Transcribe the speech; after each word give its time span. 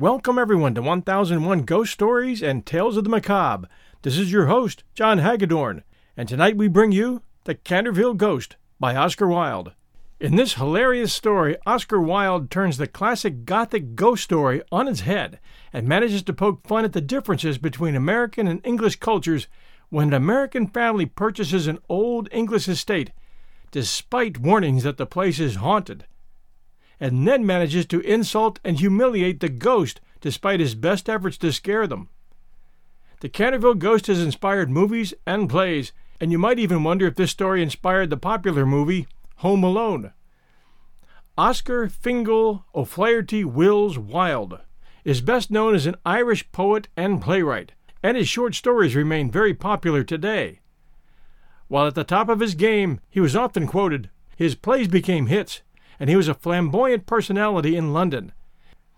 Welcome, 0.00 0.38
everyone, 0.38 0.74
to 0.76 0.80
1001 0.80 1.64
Ghost 1.64 1.92
Stories 1.92 2.42
and 2.42 2.64
Tales 2.64 2.96
of 2.96 3.04
the 3.04 3.10
Macabre. 3.10 3.68
This 4.00 4.16
is 4.16 4.32
your 4.32 4.46
host, 4.46 4.82
John 4.94 5.18
Hagedorn, 5.18 5.84
and 6.16 6.26
tonight 6.26 6.56
we 6.56 6.68
bring 6.68 6.90
you 6.90 7.20
The 7.44 7.54
Canterville 7.54 8.14
Ghost 8.14 8.56
by 8.78 8.96
Oscar 8.96 9.28
Wilde. 9.28 9.74
In 10.18 10.36
this 10.36 10.54
hilarious 10.54 11.12
story, 11.12 11.58
Oscar 11.66 12.00
Wilde 12.00 12.50
turns 12.50 12.78
the 12.78 12.86
classic 12.86 13.44
Gothic 13.44 13.94
ghost 13.94 14.24
story 14.24 14.62
on 14.72 14.88
its 14.88 15.00
head 15.00 15.38
and 15.70 15.86
manages 15.86 16.22
to 16.22 16.32
poke 16.32 16.66
fun 16.66 16.86
at 16.86 16.94
the 16.94 17.02
differences 17.02 17.58
between 17.58 17.94
American 17.94 18.46
and 18.46 18.64
English 18.64 18.96
cultures 19.00 19.48
when 19.90 20.08
an 20.08 20.14
American 20.14 20.66
family 20.66 21.04
purchases 21.04 21.66
an 21.66 21.78
old 21.90 22.26
English 22.32 22.68
estate, 22.68 23.10
despite 23.70 24.38
warnings 24.38 24.82
that 24.82 24.96
the 24.96 25.04
place 25.04 25.38
is 25.38 25.56
haunted 25.56 26.06
and 27.00 27.26
then 27.26 27.46
manages 27.46 27.86
to 27.86 28.00
insult 28.00 28.60
and 28.64 28.78
humiliate 28.78 29.40
the 29.40 29.48
ghost 29.48 30.00
despite 30.20 30.60
his 30.60 30.74
best 30.74 31.08
efforts 31.08 31.38
to 31.38 31.52
scare 31.52 31.86
them. 31.86 32.08
The 33.20 33.28
Canterville 33.28 33.74
Ghost 33.74 34.06
has 34.06 34.22
inspired 34.22 34.70
movies 34.70 35.14
and 35.26 35.48
plays, 35.48 35.92
and 36.20 36.30
you 36.30 36.38
might 36.38 36.58
even 36.58 36.84
wonder 36.84 37.06
if 37.06 37.16
this 37.16 37.30
story 37.30 37.62
inspired 37.62 38.10
the 38.10 38.16
popular 38.16 38.66
movie 38.66 39.06
Home 39.36 39.64
Alone. 39.64 40.12
Oscar 41.36 41.88
Fingal 41.88 42.66
O'Flaherty 42.74 43.44
Wills 43.44 43.98
Wilde 43.98 44.60
is 45.04 45.22
best 45.22 45.50
known 45.50 45.74
as 45.74 45.86
an 45.86 45.96
Irish 46.04 46.50
poet 46.52 46.88
and 46.96 47.22
playwright, 47.22 47.72
and 48.02 48.16
his 48.16 48.28
short 48.28 48.54
stories 48.54 48.94
remain 48.94 49.30
very 49.30 49.54
popular 49.54 50.04
today. 50.04 50.60
While 51.68 51.86
at 51.86 51.94
the 51.94 52.04
top 52.04 52.28
of 52.28 52.40
his 52.40 52.54
game, 52.54 53.00
he 53.08 53.20
was 53.20 53.36
often 53.36 53.66
quoted, 53.66 54.10
his 54.36 54.54
plays 54.54 54.88
became 54.88 55.26
hits, 55.26 55.62
and 56.00 56.08
he 56.08 56.16
was 56.16 56.28
a 56.28 56.34
flamboyant 56.34 57.04
personality 57.06 57.76
in 57.76 57.92
London. 57.92 58.32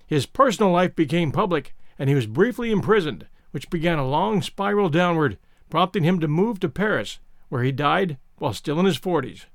His 0.07 0.25
personal 0.25 0.71
life 0.71 0.95
became 0.95 1.33
public, 1.33 1.75
and 1.99 2.09
he 2.09 2.15
was 2.15 2.27
briefly 2.27 2.71
imprisoned, 2.71 3.27
which 3.51 3.71
began 3.71 3.99
a 3.99 4.09
long 4.09 4.41
spiral 4.41 4.89
downward, 4.89 5.37
prompting 5.69 6.05
him 6.05 6.21
to 6.21 6.29
move 6.29 6.61
to 6.61 6.69
Paris, 6.69 7.19
where 7.49 7.65
he 7.65 7.73
died 7.73 8.19
while 8.39 8.53
still 8.53 8.79
in 8.79 8.87
his 8.87 8.97
forties. 8.97 9.47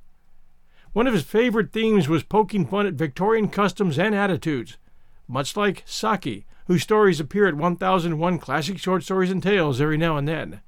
One 0.91 1.07
of 1.07 1.13
his 1.13 1.23
favorite 1.23 1.71
themes 1.71 2.09
was 2.09 2.23
poking 2.23 2.65
fun 2.65 2.85
at 2.85 2.93
Victorian 2.93 3.47
customs 3.47 3.97
and 3.97 4.13
attitudes, 4.13 4.77
much 5.27 5.55
like 5.55 5.83
Saki, 5.85 6.45
whose 6.65 6.83
stories 6.83 7.19
appear 7.19 7.47
at 7.47 7.55
1001 7.55 8.39
Classic 8.39 8.77
Short 8.77 9.03
Stories 9.03 9.31
and 9.31 9.41
Tales 9.41 9.79
every 9.79 9.97
now 9.97 10.17
and 10.17 10.27
then. 10.27 10.61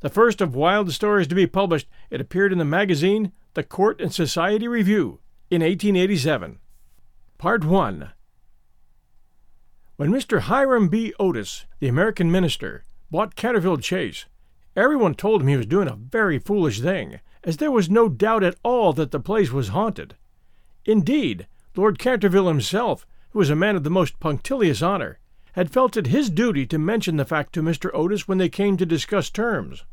The 0.00 0.08
first 0.08 0.40
of 0.40 0.54
Wilde's 0.54 0.94
stories 0.94 1.26
to 1.28 1.34
be 1.34 1.46
published, 1.46 1.88
it 2.10 2.20
appeared 2.20 2.52
in 2.52 2.58
the 2.58 2.64
magazine 2.64 3.32
The 3.54 3.62
Court 3.62 4.00
and 4.00 4.14
Society 4.14 4.68
Review, 4.68 5.18
in 5.48 5.62
1887. 5.62 6.58
Part 7.38 7.64
1 7.64 8.10
When 9.96 10.10
Mr. 10.10 10.40
Hiram 10.40 10.88
B. 10.88 11.14
Otis, 11.20 11.66
the 11.78 11.86
American 11.86 12.32
minister, 12.32 12.82
bought 13.12 13.36
Canterville 13.36 13.76
Chase, 13.76 14.26
everyone 14.74 15.14
told 15.14 15.42
him 15.42 15.48
he 15.48 15.56
was 15.56 15.66
doing 15.66 15.86
a 15.86 15.94
very 15.94 16.40
foolish 16.40 16.80
thing, 16.80 17.20
as 17.44 17.58
there 17.58 17.70
was 17.70 17.88
no 17.88 18.08
doubt 18.08 18.42
at 18.42 18.56
all 18.64 18.92
that 18.94 19.12
the 19.12 19.20
place 19.20 19.52
was 19.52 19.68
haunted. 19.68 20.16
Indeed, 20.84 21.46
Lord 21.76 22.00
Canterville 22.00 22.48
himself, 22.48 23.06
who 23.30 23.38
was 23.38 23.50
a 23.50 23.54
man 23.54 23.76
of 23.76 23.84
the 23.84 23.90
most 23.90 24.18
punctilious 24.18 24.82
honor, 24.82 25.20
had 25.52 25.70
felt 25.70 25.96
it 25.96 26.08
his 26.08 26.28
duty 26.28 26.66
to 26.66 26.76
mention 26.76 27.16
the 27.16 27.24
fact 27.24 27.52
to 27.52 27.62
Mr. 27.62 27.90
Otis 27.94 28.26
when 28.26 28.38
they 28.38 28.48
came 28.48 28.76
to 28.76 28.84
discuss 28.84 29.30
terms. 29.30 29.84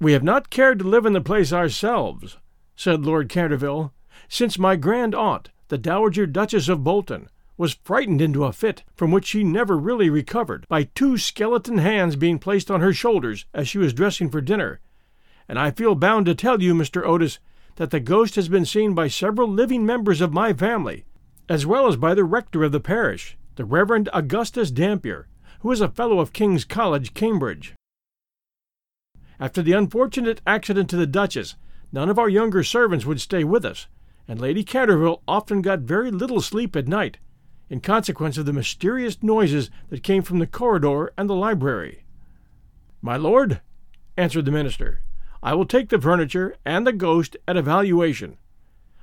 We 0.00 0.12
have 0.12 0.22
not 0.22 0.48
cared 0.48 0.78
to 0.78 0.88
live 0.88 1.04
in 1.04 1.12
the 1.12 1.20
place 1.20 1.52
ourselves, 1.52 2.38
said 2.74 3.04
Lord 3.04 3.28
Canterville, 3.28 3.92
since 4.28 4.58
my 4.58 4.76
grand 4.76 5.14
aunt, 5.14 5.50
the 5.68 5.78
Dowager 5.78 6.26
Duchess 6.26 6.68
of 6.68 6.82
Bolton, 6.82 7.28
was 7.58 7.78
frightened 7.82 8.22
into 8.22 8.44
a 8.44 8.52
fit, 8.52 8.84
from 8.94 9.10
which 9.10 9.26
she 9.26 9.42
never 9.42 9.76
really 9.76 10.08
recovered, 10.08 10.64
by 10.68 10.84
two 10.84 11.18
skeleton 11.18 11.78
hands 11.78 12.16
being 12.16 12.38
placed 12.38 12.70
on 12.70 12.80
her 12.80 12.92
shoulders 12.92 13.46
as 13.52 13.68
she 13.68 13.78
was 13.78 13.92
dressing 13.92 14.30
for 14.30 14.40
dinner. 14.40 14.80
And 15.48 15.58
I 15.58 15.72
feel 15.72 15.94
bound 15.94 16.26
to 16.26 16.34
tell 16.34 16.62
you, 16.62 16.72
Mr. 16.74 17.04
Otis, 17.04 17.38
that 17.76 17.90
the 17.90 18.00
ghost 18.00 18.36
has 18.36 18.48
been 18.48 18.64
seen 18.64 18.94
by 18.94 19.08
several 19.08 19.48
living 19.48 19.84
members 19.84 20.20
of 20.20 20.32
my 20.32 20.52
family, 20.52 21.04
as 21.48 21.66
well 21.66 21.88
as 21.88 21.96
by 21.96 22.14
the 22.14 22.24
rector 22.24 22.62
of 22.62 22.72
the 22.72 22.80
parish, 22.80 23.36
the 23.56 23.64
Reverend 23.64 24.08
Augustus 24.12 24.70
Dampier, 24.70 25.26
who 25.60 25.72
is 25.72 25.80
a 25.80 25.88
fellow 25.88 26.20
of 26.20 26.32
King's 26.32 26.64
College, 26.64 27.12
Cambridge. 27.14 27.74
After 29.40 29.62
the 29.62 29.72
unfortunate 29.72 30.40
accident 30.46 30.90
to 30.90 30.96
the 30.96 31.06
Duchess, 31.06 31.56
none 31.92 32.08
of 32.08 32.18
our 32.18 32.28
younger 32.28 32.62
servants 32.62 33.04
would 33.06 33.20
stay 33.20 33.42
with 33.42 33.64
us, 33.64 33.88
and 34.28 34.38
Lady 34.38 34.62
Canterville 34.62 35.22
often 35.26 35.62
got 35.62 35.80
very 35.80 36.10
little 36.10 36.42
sleep 36.42 36.76
at 36.76 36.86
night, 36.86 37.16
in 37.70 37.80
consequence 37.80 38.36
of 38.36 38.46
the 38.46 38.52
mysterious 38.52 39.22
noises 39.22 39.70
that 39.88 40.02
came 40.02 40.22
from 40.22 40.38
the 40.38 40.46
corridor 40.46 41.10
and 41.16 41.28
the 41.28 41.34
library. 41.34 42.04
My 43.00 43.16
lord, 43.16 43.60
answered 44.16 44.44
the 44.44 44.52
minister, 44.52 45.00
I 45.42 45.54
will 45.54 45.66
take 45.66 45.88
the 45.88 46.00
furniture 46.00 46.56
and 46.64 46.86
the 46.86 46.92
ghost 46.92 47.36
at 47.46 47.56
a 47.56 47.62
valuation. 47.62 48.36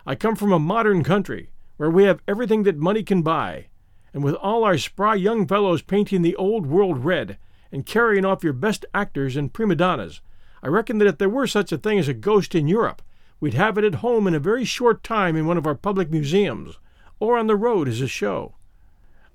I 0.05 0.15
come 0.15 0.35
from 0.35 0.51
a 0.51 0.59
modern 0.59 1.03
country, 1.03 1.49
where 1.77 1.89
we 1.89 2.03
have 2.03 2.21
everything 2.27 2.63
that 2.63 2.77
money 2.77 3.01
can 3.01 3.21
buy, 3.21 3.67
and 4.13 4.23
with 4.23 4.35
all 4.35 4.63
our 4.63 4.77
spry 4.77 5.15
young 5.15 5.47
fellows 5.47 5.81
painting 5.81 6.21
the 6.21 6.35
old 6.35 6.67
world 6.67 7.03
red, 7.03 7.37
and 7.71 7.85
carrying 7.85 8.25
off 8.25 8.43
your 8.43 8.53
best 8.53 8.85
actors 8.93 9.35
and 9.35 9.53
prima 9.53 9.75
donnas, 9.75 10.21
I 10.61 10.67
reckon 10.67 10.99
that 10.99 11.07
if 11.07 11.17
there 11.17 11.29
were 11.29 11.47
such 11.47 11.71
a 11.71 11.77
thing 11.77 11.97
as 11.99 12.07
a 12.07 12.13
ghost 12.13 12.53
in 12.53 12.67
Europe, 12.67 13.01
We'd 13.39 13.53
have 13.53 13.77
it 13.77 13.83
at 13.83 13.95
home 13.95 14.27
in 14.27 14.33
a 14.33 14.39
very 14.39 14.65
short 14.65 15.03
time 15.03 15.35
in 15.35 15.45
one 15.45 15.57
of 15.57 15.67
our 15.67 15.75
public 15.75 16.09
museums, 16.09 16.79
or 17.19 17.37
on 17.37 17.47
the 17.47 17.55
road 17.55 17.87
as 17.87 18.01
a 18.01 18.07
show. 18.07 18.55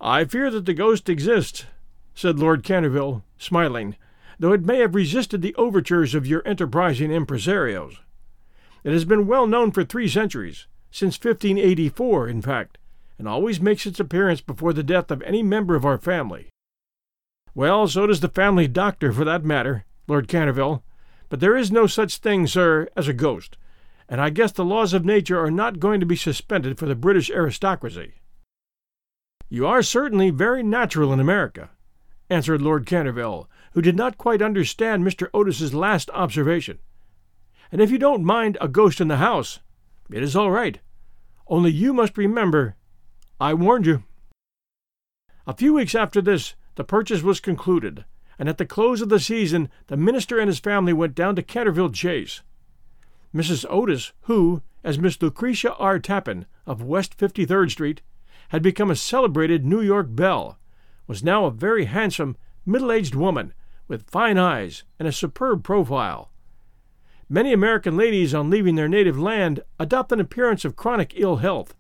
I 0.01 0.25
fear 0.25 0.51
that 0.51 0.65
the 0.65 0.75
ghost 0.75 1.09
exists, 1.09 1.67
said 2.15 2.39
Lord 2.39 2.63
Canterville, 2.65 3.23
smiling, 3.39 3.97
though 4.39 4.53
it 4.53 4.65
may 4.65 4.79
have 4.79 4.95
resisted 4.95 5.43
the 5.43 5.55
overtures 5.57 6.15
of 6.15 6.27
your 6.27 6.47
enterprising 6.47 7.11
impresarios. 7.11 7.99
It 8.83 8.93
has 8.93 9.05
been 9.05 9.27
well 9.27 9.47
known 9.47 9.71
for 9.71 9.85
three 9.85 10.09
centuries, 10.09 10.67
since 10.91 11.23
1584, 11.23 12.29
in 12.29 12.41
fact, 12.41 12.79
and 13.19 13.29
always 13.29 13.61
makes 13.61 13.85
its 13.85 14.01
appearance 14.01 14.41
before 14.41 14.73
the 14.73 14.83
death 14.83 15.11
of 15.11 15.23
any 15.23 15.43
member 15.43 15.75
of 15.75 15.85
our 15.85 15.99
family. 15.99 16.49
Well, 17.55 17.87
so 17.87 18.07
does 18.07 18.21
the 18.21 18.29
family 18.29 18.67
doctor, 18.67 19.13
for 19.13 19.25
that 19.27 19.45
matter, 19.45 19.85
Lord 20.09 20.27
Canterville. 20.27 20.83
But 21.29 21.41
there 21.41 21.57
is 21.57 21.71
no 21.71 21.87
such 21.87 22.17
thing, 22.17 22.47
sir, 22.47 22.89
as 22.97 23.07
a 23.07 23.13
ghost, 23.13 23.57
and 24.11 24.21
I 24.21 24.29
guess 24.29 24.51
the 24.51 24.65
laws 24.65 24.93
of 24.93 25.05
nature 25.05 25.39
are 25.39 25.53
not 25.53 25.79
going 25.79 26.01
to 26.01 26.07
be 26.07 26.17
suspended 26.17 26.77
for 26.77 26.87
the 26.87 26.97
British 26.97 27.31
aristocracy. 27.31 28.15
You 29.49 29.69
are 29.69 29.85
certainly 29.85 30.31
very 30.31 30.65
natural 30.65 31.13
in 31.13 31.21
America, 31.21 31.71
answered 32.29 32.61
Lord 32.61 32.87
Canterville, 32.87 33.49
who 33.73 33.81
did 33.81 33.97
not 33.97 34.19
quite 34.19 34.43
understand 34.43 35.05
Mr. 35.05 35.29
Otis's 35.33 35.73
last 35.73 36.11
observation. 36.11 36.81
And 37.71 37.81
if 37.81 37.93
you 37.93 37.99
don't 37.99 38.25
mind 38.25 38.59
a 38.61 38.67
ghost 38.67 39.01
in 39.01 39.07
the 39.07 39.19
house, 39.19 39.61
it 40.11 40.25
is 40.25 40.35
all 40.35 40.51
right. 40.51 40.81
Only 41.47 41.71
you 41.71 41.93
must 41.93 42.19
remember, 42.19 42.75
I 43.41 43.55
warned 43.55 43.87
you. 43.87 44.03
A 45.47 45.55
few 45.55 45.75
weeks 45.75 45.95
after 45.95 46.21
this, 46.21 46.55
the 46.75 46.83
purchase 46.83 47.23
was 47.23 47.39
concluded, 47.39 48.05
and 48.41 48.49
at 48.49 48.59
the 48.59 48.67
close 48.67 49.03
of 49.03 49.09
the 49.09 49.21
season, 49.21 49.69
the 49.87 49.97
minister 49.97 50.41
and 50.41 50.49
his 50.49 50.59
family 50.59 50.93
went 50.93 51.15
down 51.15 51.37
to 51.37 51.45
Canterville 51.45 51.91
Chase. 51.91 52.43
Mrs. 53.35 53.65
Otis, 53.69 54.13
who, 54.23 54.63
as 54.83 54.99
Miss 54.99 55.21
Lucretia 55.23 55.75
R. 55.75 55.99
Tappan 55.99 56.47
of 56.67 56.83
West 56.83 57.17
53rd 57.17 57.71
Street, 57.71 58.03
had 58.49 58.63
become 58.63 58.91
a 58.91 58.97
celebrated 58.97 59.65
New 59.65 59.81
York 59.81 60.09
belle, 60.11 60.59
was 61.07 61.23
now 61.23 61.45
a 61.45 61.51
very 61.51 61.85
handsome, 61.85 62.37
middle 62.67 62.91
aged 62.91 63.15
woman 63.15 63.55
with 63.87 64.11
fine 64.11 64.39
eyes 64.39 64.85
and 64.99 65.07
a 65.07 65.13
superb 65.13 65.63
profile. 65.63 66.31
Many 67.29 67.53
American 67.53 67.97
ladies, 67.97 68.35
on 68.35 68.51
leaving 68.51 68.75
their 68.75 68.89
native 68.89 69.19
land, 69.19 69.61
adopt 69.79 70.11
an 70.11 70.19
appearance 70.19 70.65
of 70.65 70.75
chronic 70.75 71.13
ill 71.17 71.37
health, 71.37 71.77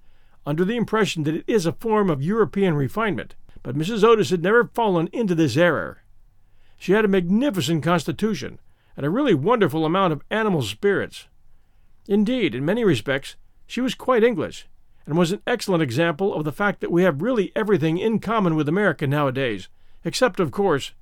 under 0.46 0.64
the 0.64 0.76
impression 0.76 1.24
that 1.24 1.34
it 1.34 1.44
is 1.48 1.66
a 1.66 1.72
form 1.72 2.08
of 2.08 2.22
European 2.22 2.74
refinement, 2.74 3.34
but 3.64 3.76
Mrs. 3.76 4.04
Otis 4.04 4.30
had 4.30 4.42
never 4.42 4.70
fallen 4.72 5.08
into 5.12 5.34
this 5.34 5.56
error. 5.56 6.02
She 6.78 6.92
had 6.92 7.04
a 7.04 7.08
magnificent 7.08 7.82
constitution 7.82 8.60
and 8.96 9.04
a 9.04 9.10
really 9.10 9.34
wonderful 9.34 9.84
amount 9.84 10.12
of 10.12 10.22
animal 10.30 10.62
spirits. 10.62 11.26
Indeed, 12.06 12.54
in 12.54 12.64
many 12.64 12.84
respects, 12.84 13.36
she 13.66 13.80
was 13.80 13.94
quite 13.94 14.24
English, 14.24 14.66
and 15.06 15.16
was 15.16 15.32
an 15.32 15.42
excellent 15.46 15.82
example 15.82 16.34
of 16.34 16.44
the 16.44 16.52
fact 16.52 16.80
that 16.80 16.90
we 16.90 17.02
have 17.02 17.22
really 17.22 17.52
everything 17.54 17.98
in 17.98 18.18
common 18.18 18.54
with 18.54 18.68
America 18.68 19.06
nowadays, 19.06 19.68
except, 20.04 20.40
of 20.40 20.50
course, 20.50 20.92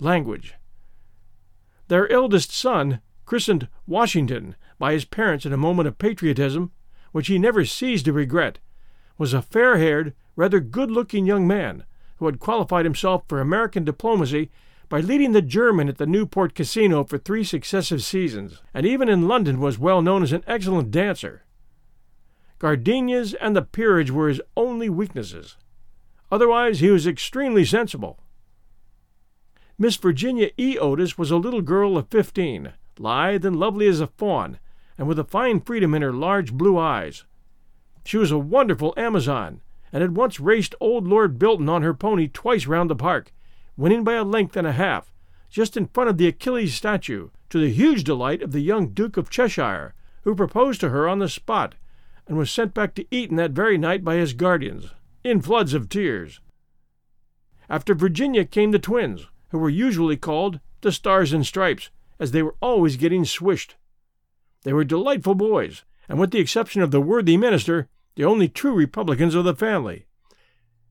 language. 0.00 0.54
Their 1.88 2.10
eldest 2.10 2.52
son, 2.52 3.00
christened 3.24 3.68
Washington 3.86 4.56
by 4.78 4.92
his 4.92 5.04
parents 5.04 5.46
in 5.46 5.52
a 5.52 5.56
moment 5.56 5.88
of 5.88 5.98
patriotism, 5.98 6.72
which 7.12 7.28
he 7.28 7.38
never 7.38 7.64
ceased 7.64 8.04
to 8.06 8.12
regret, 8.12 8.58
was 9.18 9.32
a 9.32 9.42
fair 9.42 9.78
haired, 9.78 10.14
rather 10.34 10.60
good 10.60 10.90
looking 10.90 11.26
young 11.26 11.46
man 11.46 11.84
who 12.16 12.26
had 12.26 12.40
qualified 12.40 12.84
himself 12.84 13.24
for 13.28 13.40
American 13.40 13.84
diplomacy 13.84 14.50
by 14.88 15.00
leading 15.00 15.32
the 15.32 15.42
German 15.42 15.88
at 15.88 15.98
the 15.98 16.06
Newport 16.06 16.54
Casino 16.54 17.02
for 17.04 17.18
three 17.18 17.42
successive 17.42 18.02
seasons, 18.02 18.62
and 18.72 18.86
even 18.86 19.08
in 19.08 19.26
London 19.26 19.58
was 19.58 19.78
well 19.78 20.00
known 20.00 20.22
as 20.22 20.32
an 20.32 20.44
excellent 20.46 20.90
dancer. 20.90 21.44
Gardenias 22.58 23.34
and 23.34 23.56
the 23.56 23.62
peerage 23.62 24.10
were 24.10 24.28
his 24.28 24.40
only 24.56 24.88
weaknesses. 24.88 25.56
Otherwise, 26.30 26.80
he 26.80 26.90
was 26.90 27.06
extremely 27.06 27.64
sensible. 27.64 28.18
Miss 29.78 29.96
Virginia 29.96 30.50
E. 30.56 30.78
Otis 30.78 31.18
was 31.18 31.30
a 31.30 31.36
little 31.36 31.60
girl 31.60 31.98
of 31.98 32.08
fifteen, 32.08 32.72
lithe 32.98 33.44
and 33.44 33.56
lovely 33.56 33.86
as 33.86 34.00
a 34.00 34.06
fawn, 34.06 34.58
and 34.96 35.06
with 35.06 35.18
a 35.18 35.24
fine 35.24 35.60
freedom 35.60 35.94
in 35.94 36.02
her 36.02 36.12
large 36.12 36.52
blue 36.52 36.78
eyes. 36.78 37.24
She 38.04 38.16
was 38.16 38.30
a 38.30 38.38
wonderful 38.38 38.94
Amazon, 38.96 39.60
and 39.92 40.00
had 40.00 40.16
once 40.16 40.40
raced 40.40 40.74
old 40.80 41.06
Lord 41.06 41.38
Bilton 41.38 41.68
on 41.68 41.82
her 41.82 41.92
pony 41.92 42.28
twice 42.28 42.66
round 42.66 42.88
the 42.88 42.96
park, 42.96 43.32
winning 43.76 44.04
by 44.04 44.14
a 44.14 44.24
length 44.24 44.56
and 44.56 44.66
a 44.66 44.72
half, 44.72 45.12
just 45.48 45.76
in 45.76 45.86
front 45.86 46.10
of 46.10 46.18
the 46.18 46.28
Achilles 46.28 46.74
statue, 46.74 47.28
to 47.50 47.58
the 47.58 47.70
huge 47.70 48.04
delight 48.04 48.42
of 48.42 48.52
the 48.52 48.60
young 48.60 48.88
Duke 48.88 49.16
of 49.16 49.30
Cheshire, 49.30 49.94
who 50.22 50.34
proposed 50.34 50.80
to 50.80 50.88
her 50.88 51.08
on 51.08 51.18
the 51.18 51.28
spot, 51.28 51.74
and 52.26 52.36
was 52.36 52.50
sent 52.50 52.74
back 52.74 52.94
to 52.94 53.06
Eton 53.14 53.36
that 53.36 53.52
very 53.52 53.78
night 53.78 54.04
by 54.04 54.16
his 54.16 54.32
guardians, 54.32 54.94
in 55.22 55.40
floods 55.40 55.74
of 55.74 55.88
tears. 55.88 56.40
After 57.68 57.94
Virginia 57.94 58.44
came 58.44 58.70
the 58.70 58.78
twins, 58.78 59.26
who 59.50 59.58
were 59.58 59.70
usually 59.70 60.16
called 60.16 60.60
the 60.80 60.92
Stars 60.92 61.32
and 61.32 61.46
Stripes, 61.46 61.90
as 62.18 62.30
they 62.30 62.42
were 62.42 62.56
always 62.60 62.96
getting 62.96 63.24
swished. 63.24 63.76
They 64.62 64.72
were 64.72 64.84
delightful 64.84 65.34
boys, 65.34 65.84
and 66.08 66.18
with 66.18 66.30
the 66.30 66.38
exception 66.38 66.82
of 66.82 66.90
the 66.90 67.00
worthy 67.00 67.36
minister, 67.36 67.88
the 68.14 68.24
only 68.24 68.48
true 68.48 68.72
Republicans 68.72 69.34
of 69.34 69.44
the 69.44 69.54
family. 69.54 70.06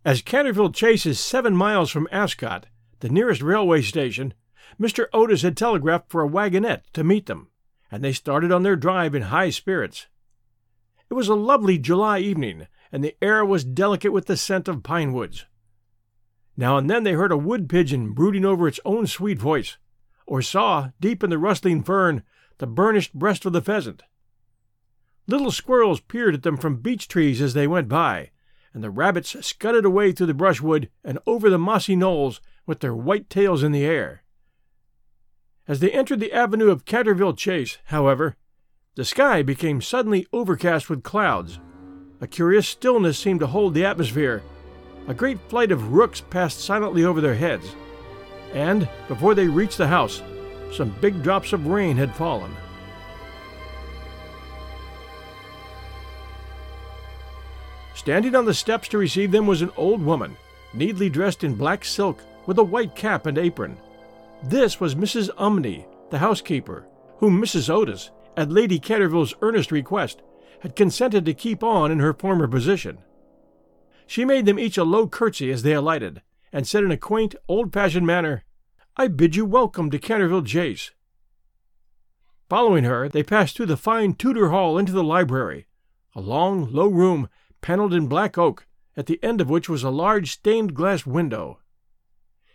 As 0.03 0.21
Canterville 0.21 0.71
Chase 0.71 1.05
is 1.05 1.19
seven 1.19 1.55
miles 1.55 1.89
from 1.89 2.07
Ascot, 2.11 2.67
the 3.00 3.09
nearest 3.09 3.42
railway 3.42 3.81
station, 3.81 4.33
Mr. 4.80 5.06
Otis 5.13 5.42
had 5.42 5.56
telegraphed 5.56 6.09
for 6.09 6.24
a 6.24 6.30
wagonette 6.30 6.83
to 6.94 7.03
meet 7.03 7.27
them, 7.27 7.50
and 7.92 8.03
they 8.03 8.13
started 8.13 8.51
on 8.51 8.63
their 8.63 8.75
drive 8.75 9.15
in 9.15 9.24
high 9.24 9.50
spirits. 9.50 10.07
It 11.09 11.13
was 11.13 11.27
a 11.27 11.36
lovely 11.36 11.77
July 11.77 12.19
evening, 12.19 12.68
and 12.92 13.03
the 13.03 13.15
air 13.21 13.45
was 13.45 13.63
delicate 13.63 14.12
with 14.12 14.25
the 14.25 14.38
scent 14.38 14.68
of 14.68 14.83
pine 14.83 15.13
woods. 15.13 15.45
Now 16.57 16.77
and 16.77 16.89
then 16.89 17.03
they 17.03 17.13
heard 17.13 17.31
a 17.31 17.38
wood 17.38 17.69
pigeon 17.69 18.13
brooding 18.13 18.45
over 18.45 18.68
its 18.68 18.80
own 18.86 19.07
sweet 19.07 19.39
voice, 19.39 19.77
or 20.25 20.41
saw, 20.41 20.89
deep 21.00 21.24
in 21.24 21.30
the 21.30 21.38
rustling 21.38 21.83
fern, 21.83 22.24
the 22.57 22.68
burnished 22.68 23.13
breast 23.13 23.45
of 23.45 23.53
the 23.53 23.62
pheasant. 23.62 24.03
Little 25.27 25.51
squirrels 25.51 26.00
peered 26.00 26.36
at 26.36 26.44
them 26.44 26.57
from 26.57 26.81
beech 26.81 27.07
trees 27.07 27.41
as 27.41 27.53
they 27.53 27.68
went 27.68 27.89
by, 27.89 28.31
and 28.75 28.83
the 28.83 28.92
rabbits 28.92 29.38
scudded 29.44 29.86
away 29.86 30.12
through 30.12 30.27
the 30.27 30.33
brushwood 30.33 30.89
and 31.01 31.18
over 31.25 31.50
the 31.50 31.57
mossy 31.57 31.95
knolls 31.95 32.42
with 32.66 32.81
their 32.81 32.94
white 32.94 33.30
tails 33.30 33.63
in 33.63 33.72
the 33.72 33.86
air. 33.86 34.24
As 35.66 35.80
they 35.80 35.89
entered 35.92 36.19
the 36.19 36.33
avenue 36.33 36.69
of 36.69 36.83
Canterville 36.83 37.33
Chase, 37.33 37.77
however, 37.86 38.36
the 38.95 39.06
sky 39.06 39.42
became 39.42 39.81
suddenly 39.81 40.27
overcast 40.33 40.89
with 40.89 41.04
clouds. 41.04 41.57
A 42.19 42.27
curious 42.27 42.68
stillness 42.68 43.18
seemed 43.18 43.39
to 43.39 43.48
hold 43.48 43.74
the 43.74 43.86
atmosphere. 43.86 44.44
A 45.07 45.13
great 45.13 45.39
flight 45.50 45.72
of 45.72 45.94
rooks 45.94 46.19
passed 46.19 46.60
silently 46.60 47.06
over 47.06 47.22
their 47.22 47.36
heads, 47.36 47.74
and, 48.54 48.89
before 49.07 49.36
they 49.36 49.48
reached 49.48 49.77
the 49.77 49.88
house, 49.88 50.22
some 50.74 50.94
big 51.00 51.24
drops 51.24 51.54
of 51.54 51.68
rain 51.68 51.95
had 51.95 52.13
fallen. 52.13 52.54
Standing 58.05 58.35
on 58.35 58.45
the 58.45 58.53
steps 58.53 58.87
to 58.89 58.99
receive 58.99 59.31
them 59.31 59.47
was 59.47 59.63
an 59.63 59.71
old 59.77 59.99
woman, 59.99 60.37
neatly 60.75 61.09
dressed 61.09 61.43
in 61.43 61.55
black 61.55 61.83
silk, 61.83 62.21
with 62.45 62.59
a 62.59 62.63
white 62.63 62.93
cap 62.93 63.25
and 63.25 63.35
apron. 63.35 63.79
This 64.43 64.79
was 64.79 64.93
Mrs. 64.93 65.31
Umney, 65.37 65.87
the 66.11 66.19
housekeeper, 66.19 66.85
whom 67.17 67.41
Mrs. 67.41 67.67
Otis, 67.67 68.11
at 68.37 68.51
Lady 68.51 68.77
Canterville's 68.77 69.33
earnest 69.41 69.71
request, 69.71 70.21
had 70.59 70.75
consented 70.75 71.25
to 71.25 71.33
keep 71.33 71.63
on 71.63 71.91
in 71.91 71.97
her 71.97 72.13
former 72.13 72.47
position. 72.47 72.99
She 74.05 74.23
made 74.23 74.45
them 74.45 74.59
each 74.59 74.77
a 74.77 74.83
low 74.83 75.07
curtsy 75.07 75.51
as 75.51 75.63
they 75.63 75.73
alighted, 75.73 76.21
and 76.53 76.67
said 76.67 76.83
in 76.83 76.91
a 76.91 76.97
quaint, 76.97 77.33
old 77.47 77.73
fashioned 77.73 78.05
manner, 78.05 78.43
I 78.95 79.07
bid 79.07 79.35
you 79.35 79.45
welcome 79.45 79.89
to 79.89 79.97
Canterville 79.97 80.43
Chase. 80.43 80.91
Following 82.49 82.83
her, 82.83 83.09
they 83.09 83.23
passed 83.23 83.57
through 83.57 83.65
the 83.65 83.75
fine 83.75 84.13
Tudor 84.13 84.49
hall 84.49 84.77
into 84.77 84.91
the 84.91 85.03
library, 85.03 85.65
a 86.13 86.21
long, 86.21 86.71
low 86.71 86.87
room 86.87 87.29
paneled 87.65 87.95
in 87.95 88.06
black 88.06 88.38
oak, 88.38 88.67
at 88.95 89.07
the 89.07 89.19
end 89.23 89.41
of 89.41 89.50
which 89.50 89.67
was 89.67 89.81
a 89.81 89.89
large 89.89 90.31
stained 90.31 90.75
glass 90.75 91.03
window. 91.03 91.57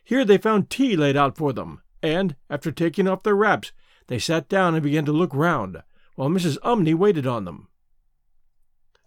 Here 0.05 0.25
they 0.25 0.39
found 0.39 0.71
tea 0.71 0.95
laid 0.95 1.17
out 1.17 1.37
for 1.37 1.53
them, 1.53 1.83
and, 2.01 2.37
after 2.49 2.71
taking 2.71 3.09
off 3.09 3.25
their 3.25 3.35
wraps, 3.35 3.73
they 4.07 4.21
sat 4.21 4.49
down 4.49 4.75
and 4.75 4.85
began 4.85 5.05
to 5.07 5.13
look 5.13 5.35
round, 5.35 5.83
while 6.15 6.29
Mrs. 6.29 6.59
Umney 6.59 6.95
waited 6.95 7.27
on 7.27 7.45
them. 7.45 7.67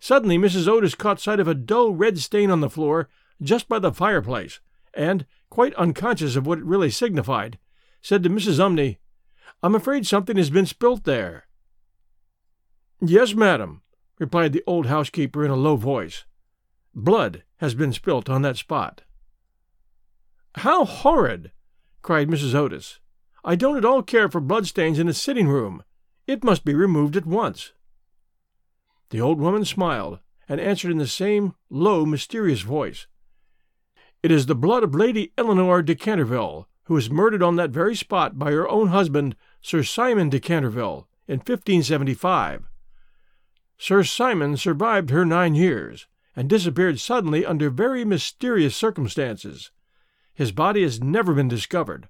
Suddenly 0.01 0.38
Mrs. 0.38 0.67
Otis 0.67 0.93
caught 0.93 1.22
sight 1.22 1.39
of 1.39 1.48
a 1.48 1.55
dull 1.55 1.93
red 1.93 2.19
stain 2.19 2.51
on 2.51 2.60
the 2.60 2.69
floor 2.69 3.07
just 3.41 3.69
by 3.69 3.79
the 3.79 3.93
fireplace, 3.93 4.60
and, 4.93 5.25
quite 5.50 5.74
unconscious 5.75 6.36
of 6.36 6.45
what 6.45 6.57
it 6.57 6.65
really 6.65 6.89
signified, 6.89 7.57
said 8.01 8.24
to 8.24 8.29
Mrs. 8.29 8.60
Umney, 8.60 8.98
I'm 9.63 9.74
afraid 9.74 10.05
something 10.05 10.36
has 10.36 10.50
been 10.50 10.65
spilt 10.65 11.05
there. 11.05 11.48
Yes, 13.00 13.33
madam, 13.33 13.82
replied 14.20 14.53
the 14.53 14.63
old 14.67 14.88
housekeeper 14.88 15.43
in 15.43 15.51
a 15.51 15.55
low 15.55 15.75
voice. 15.75 16.25
Blood 16.93 17.43
has 17.58 17.75
been 17.75 17.93
spilt 17.93 18.29
on 18.29 18.41
that 18.43 18.58
spot. 18.58 19.01
How 20.55 20.86
horrid! 20.86 21.51
cried 22.01 22.27
Mrs. 22.27 22.53
Otis. 22.53 23.00
I 23.43 23.55
don't 23.55 23.77
at 23.77 23.86
all 23.86 24.03
care 24.03 24.29
for 24.29 24.39
bloodstains 24.39 25.00
in 25.00 25.08
a 25.08 25.13
sitting 25.13 25.48
room. 25.48 25.84
It 26.27 26.43
must 26.43 26.63
be 26.63 26.74
removed 26.74 27.17
at 27.17 27.25
once. 27.25 27.74
The 29.10 29.20
old 29.20 29.39
woman 29.39 29.65
smiled, 29.65 30.20
and 30.48 30.60
answered 30.60 30.91
in 30.91 30.98
the 30.98 31.08
same 31.08 31.55
low, 31.70 32.05
mysterious 32.05 32.62
voice. 32.62 33.08
It 34.22 34.32
is 34.32 34.46
the 34.46 34.55
blood 34.55 34.84
of 34.84 34.96
Lady 34.96 35.34
Eleanor 35.38 35.82
de 35.82 35.96
Canterville, 35.96 36.67
who 36.86 36.93
was 36.93 37.10
murdered 37.10 37.43
on 37.43 37.55
that 37.55 37.70
very 37.70 37.96
spot 37.96 38.38
by 38.38 38.51
her 38.51 38.67
own 38.67 38.88
husband, 38.88 39.36
Sir 39.62 39.84
Simon 39.84 40.29
de 40.29 40.39
Canterville, 40.39 41.08
in 41.27 41.39
1575. 41.39 42.70
Sir 43.83 44.05
Simon 44.05 44.55
survived 44.55 45.09
her 45.09 45.25
nine 45.25 45.55
years, 45.55 46.07
and 46.37 46.47
disappeared 46.47 47.01
suddenly 47.01 47.45
under 47.45 47.69
very 47.69 48.05
mysterious 48.05 48.77
circumstances. 48.77 49.71
His 50.33 50.53
body 50.53 50.83
has 50.83 51.03
never 51.03 51.33
been 51.33 51.49
discovered, 51.49 52.07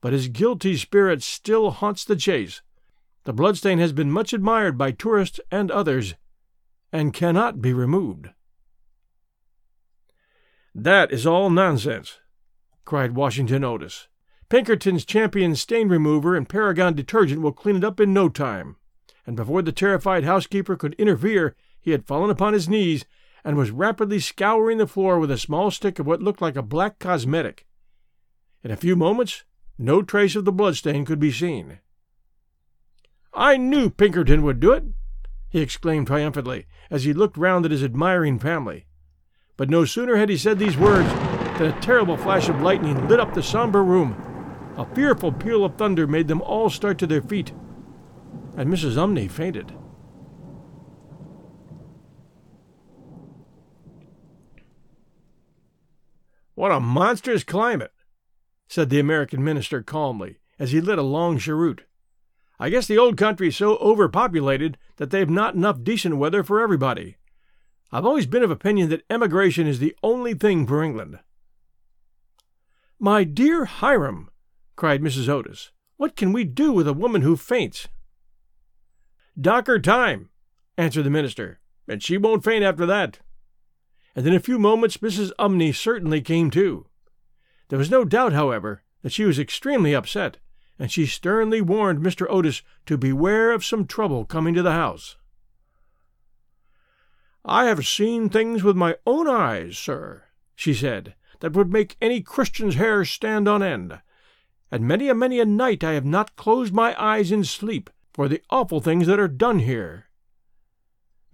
but 0.00 0.14
his 0.14 0.28
guilty 0.28 0.74
spirit 0.78 1.22
still 1.22 1.70
haunts 1.70 2.06
the 2.06 2.16
chase. 2.16 2.62
The 3.24 3.34
bloodstain 3.34 3.78
has 3.78 3.92
been 3.92 4.10
much 4.10 4.32
admired 4.32 4.78
by 4.78 4.92
tourists 4.92 5.38
and 5.50 5.70
others, 5.70 6.14
and 6.90 7.12
cannot 7.12 7.60
be 7.60 7.74
removed. 7.74 8.30
That 10.74 11.12
is 11.12 11.26
all 11.26 11.50
nonsense, 11.50 12.20
cried 12.86 13.14
Washington 13.14 13.64
Otis. 13.64 14.08
Pinkerton's 14.48 15.04
Champion 15.04 15.56
Stain 15.56 15.90
Remover 15.90 16.34
and 16.34 16.48
Paragon 16.48 16.94
Detergent 16.94 17.42
will 17.42 17.52
clean 17.52 17.76
it 17.76 17.84
up 17.84 18.00
in 18.00 18.14
no 18.14 18.30
time. 18.30 18.76
And 19.26 19.36
before 19.36 19.62
the 19.62 19.72
terrified 19.72 20.24
housekeeper 20.24 20.76
could 20.76 20.94
interfere, 20.94 21.54
he 21.80 21.92
had 21.92 22.06
fallen 22.06 22.30
upon 22.30 22.52
his 22.52 22.68
knees 22.68 23.04
and 23.44 23.56
was 23.56 23.70
rapidly 23.70 24.18
scouring 24.18 24.78
the 24.78 24.86
floor 24.86 25.18
with 25.18 25.30
a 25.30 25.38
small 25.38 25.70
stick 25.70 25.98
of 25.98 26.06
what 26.06 26.22
looked 26.22 26.40
like 26.40 26.56
a 26.56 26.62
black 26.62 26.98
cosmetic. 26.98 27.66
In 28.62 28.70
a 28.70 28.76
few 28.76 28.94
moments, 28.94 29.44
no 29.78 30.02
trace 30.02 30.36
of 30.36 30.44
the 30.44 30.52
bloodstain 30.52 31.04
could 31.04 31.18
be 31.18 31.32
seen. 31.32 31.78
I 33.34 33.56
knew 33.56 33.90
Pinkerton 33.90 34.42
would 34.42 34.60
do 34.60 34.72
it, 34.72 34.84
he 35.48 35.60
exclaimed 35.60 36.06
triumphantly 36.06 36.66
as 36.90 37.04
he 37.04 37.12
looked 37.12 37.36
round 37.36 37.64
at 37.64 37.70
his 37.70 37.82
admiring 37.82 38.38
family. 38.38 38.86
But 39.56 39.70
no 39.70 39.84
sooner 39.84 40.16
had 40.16 40.28
he 40.28 40.36
said 40.36 40.58
these 40.58 40.76
words 40.76 41.08
than 41.58 41.72
a 41.72 41.80
terrible 41.80 42.16
flash 42.16 42.48
of 42.48 42.62
lightning 42.62 43.08
lit 43.08 43.20
up 43.20 43.34
the 43.34 43.42
somber 43.42 43.82
room. 43.82 44.16
A 44.76 44.86
fearful 44.94 45.32
peal 45.32 45.64
of 45.64 45.76
thunder 45.76 46.06
made 46.06 46.28
them 46.28 46.40
all 46.42 46.70
start 46.70 46.98
to 46.98 47.06
their 47.06 47.20
feet, 47.20 47.52
and 48.56 48.68
Mrs. 48.68 48.96
Umney 48.96 49.30
fainted. 49.30 49.72
What 56.54 56.70
a 56.70 56.80
monstrous 56.80 57.44
climate, 57.44 57.92
said 58.68 58.90
the 58.90 59.00
American 59.00 59.42
minister 59.42 59.82
calmly 59.82 60.38
as 60.58 60.72
he 60.72 60.80
lit 60.80 60.98
a 60.98 61.02
long 61.02 61.38
cheroot. 61.38 61.84
I 62.60 62.68
guess 62.68 62.86
the 62.86 62.98
old 62.98 63.16
country's 63.16 63.56
so 63.56 63.76
overpopulated 63.78 64.78
that 64.96 65.10
they've 65.10 65.28
not 65.28 65.54
enough 65.54 65.82
decent 65.82 66.18
weather 66.18 66.44
for 66.44 66.60
everybody. 66.60 67.16
I've 67.90 68.06
always 68.06 68.26
been 68.26 68.42
of 68.42 68.50
opinion 68.50 68.90
that 68.90 69.04
emigration 69.10 69.66
is 69.66 69.78
the 69.78 69.96
only 70.02 70.34
thing 70.34 70.66
for 70.66 70.82
England. 70.82 71.18
My 72.98 73.24
dear 73.24 73.64
Hiram, 73.64 74.30
cried 74.76 75.02
Mrs. 75.02 75.28
Otis, 75.28 75.72
what 75.96 76.14
can 76.14 76.32
we 76.32 76.44
do 76.44 76.72
with 76.72 76.86
a 76.86 76.92
woman 76.92 77.22
who 77.22 77.36
faints? 77.36 77.88
Dock 79.40 79.66
her 79.66 79.78
time, 79.78 80.30
answered 80.76 81.04
the 81.04 81.10
minister, 81.10 81.60
and 81.88 82.02
she 82.02 82.18
won't 82.18 82.44
faint 82.44 82.64
after 82.64 82.86
that 82.86 83.20
and 84.14 84.26
in 84.26 84.34
a 84.34 84.40
few 84.40 84.58
moments 84.58 84.98
Mrs. 84.98 85.32
Umney 85.38 85.74
certainly 85.74 86.20
came 86.20 86.50
to. 86.50 86.86
There 87.68 87.78
was 87.78 87.90
no 87.90 88.04
doubt, 88.04 88.32
however, 88.32 88.82
that 89.02 89.12
she 89.12 89.24
was 89.24 89.38
extremely 89.38 89.94
upset, 89.94 90.38
and 90.78 90.92
she 90.92 91.06
sternly 91.06 91.60
warned 91.60 92.00
Mr. 92.00 92.26
Otis 92.28 92.62
to 92.86 92.98
beware 92.98 93.52
of 93.52 93.64
some 93.64 93.86
trouble 93.86 94.24
coming 94.24 94.54
to 94.54 94.62
the 94.62 94.72
house. 94.72 95.16
I 97.44 97.64
have 97.64 97.86
seen 97.86 98.28
things 98.28 98.62
with 98.62 98.76
my 98.76 98.96
own 99.06 99.28
eyes, 99.28 99.78
sir, 99.78 100.24
she 100.54 100.74
said, 100.74 101.14
that 101.40 101.54
would 101.54 101.72
make 101.72 101.96
any 102.00 102.20
Christian's 102.20 102.76
hair 102.76 103.04
stand 103.04 103.48
on 103.48 103.62
end, 103.62 104.00
and 104.70 104.86
many 104.86 105.08
a 105.08 105.14
many 105.14 105.40
a 105.40 105.44
night 105.44 105.82
I 105.82 105.92
have 105.92 106.04
not 106.04 106.36
closed 106.36 106.72
my 106.72 106.94
eyes 107.02 107.32
in 107.32 107.44
sleep 107.44 107.90
for 108.12 108.28
the 108.28 108.42
awful 108.50 108.80
things 108.80 109.06
that 109.06 109.18
are 109.18 109.28
done 109.28 109.60
here. 109.60 110.06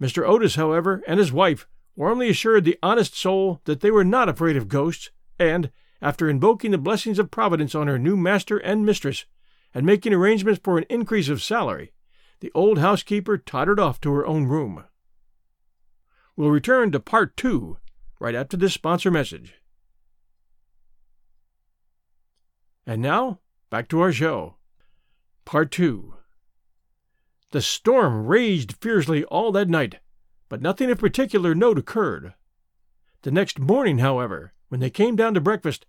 Mr. 0.01 0.27
Otis, 0.27 0.55
however, 0.55 1.03
and 1.07 1.19
his 1.19 1.31
wife 1.31 1.67
warmly 1.95 2.29
assured 2.29 2.63
the 2.63 2.79
honest 2.81 3.15
soul 3.17 3.59
that 3.65 3.81
they 3.81 3.91
were 3.91 4.05
not 4.05 4.29
afraid 4.29 4.55
of 4.55 4.69
ghosts, 4.69 5.11
and, 5.37 5.71
after 6.01 6.29
invoking 6.29 6.71
the 6.71 6.77
blessings 6.77 7.19
of 7.19 7.29
Providence 7.29 7.75
on 7.75 7.87
her 7.87 7.99
new 7.99 8.15
master 8.15 8.57
and 8.57 8.85
mistress, 8.85 9.25
and 9.73 9.85
making 9.85 10.13
arrangements 10.13 10.61
for 10.63 10.77
an 10.77 10.85
increase 10.89 11.27
of 11.27 11.43
salary, 11.43 11.91
the 12.39 12.51
old 12.55 12.77
housekeeper 12.77 13.37
tottered 13.37 13.79
off 13.79 13.99
to 13.99 14.13
her 14.13 14.25
own 14.25 14.45
room. 14.45 14.85
We'll 16.35 16.51
return 16.51 16.91
to 16.93 17.01
part 17.01 17.35
two 17.35 17.77
right 18.19 18.35
after 18.35 18.55
this 18.55 18.73
sponsor 18.73 19.11
message. 19.11 19.55
And 22.87 23.01
now, 23.01 23.39
back 23.69 23.89
to 23.89 23.99
our 23.99 24.13
show. 24.13 24.55
Part 25.43 25.71
two. 25.71 26.15
The 27.51 27.61
storm 27.61 28.27
raged 28.27 28.75
fiercely 28.79 29.23
all 29.25 29.51
that 29.53 29.69
night, 29.69 29.99
but 30.49 30.61
nothing 30.61 30.91
of 30.91 30.99
particular 30.99 31.55
note 31.55 31.79
occurred. 31.79 32.33
The 33.23 33.31
next 33.31 33.59
morning, 33.59 33.97
however, 33.99 34.53
when 34.67 34.79
they 34.79 34.89
came 34.89 35.15
down 35.15 35.33
to 35.33 35.41
breakfast, 35.41 35.85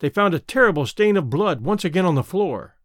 they 0.00 0.08
found 0.10 0.34
a 0.34 0.38
terrible 0.38 0.86
stain 0.86 1.16
of 1.16 1.30
blood 1.30 1.62
once 1.62 1.84
again 1.84 2.04
on 2.04 2.14
the 2.14 2.22
floor. 2.22 2.76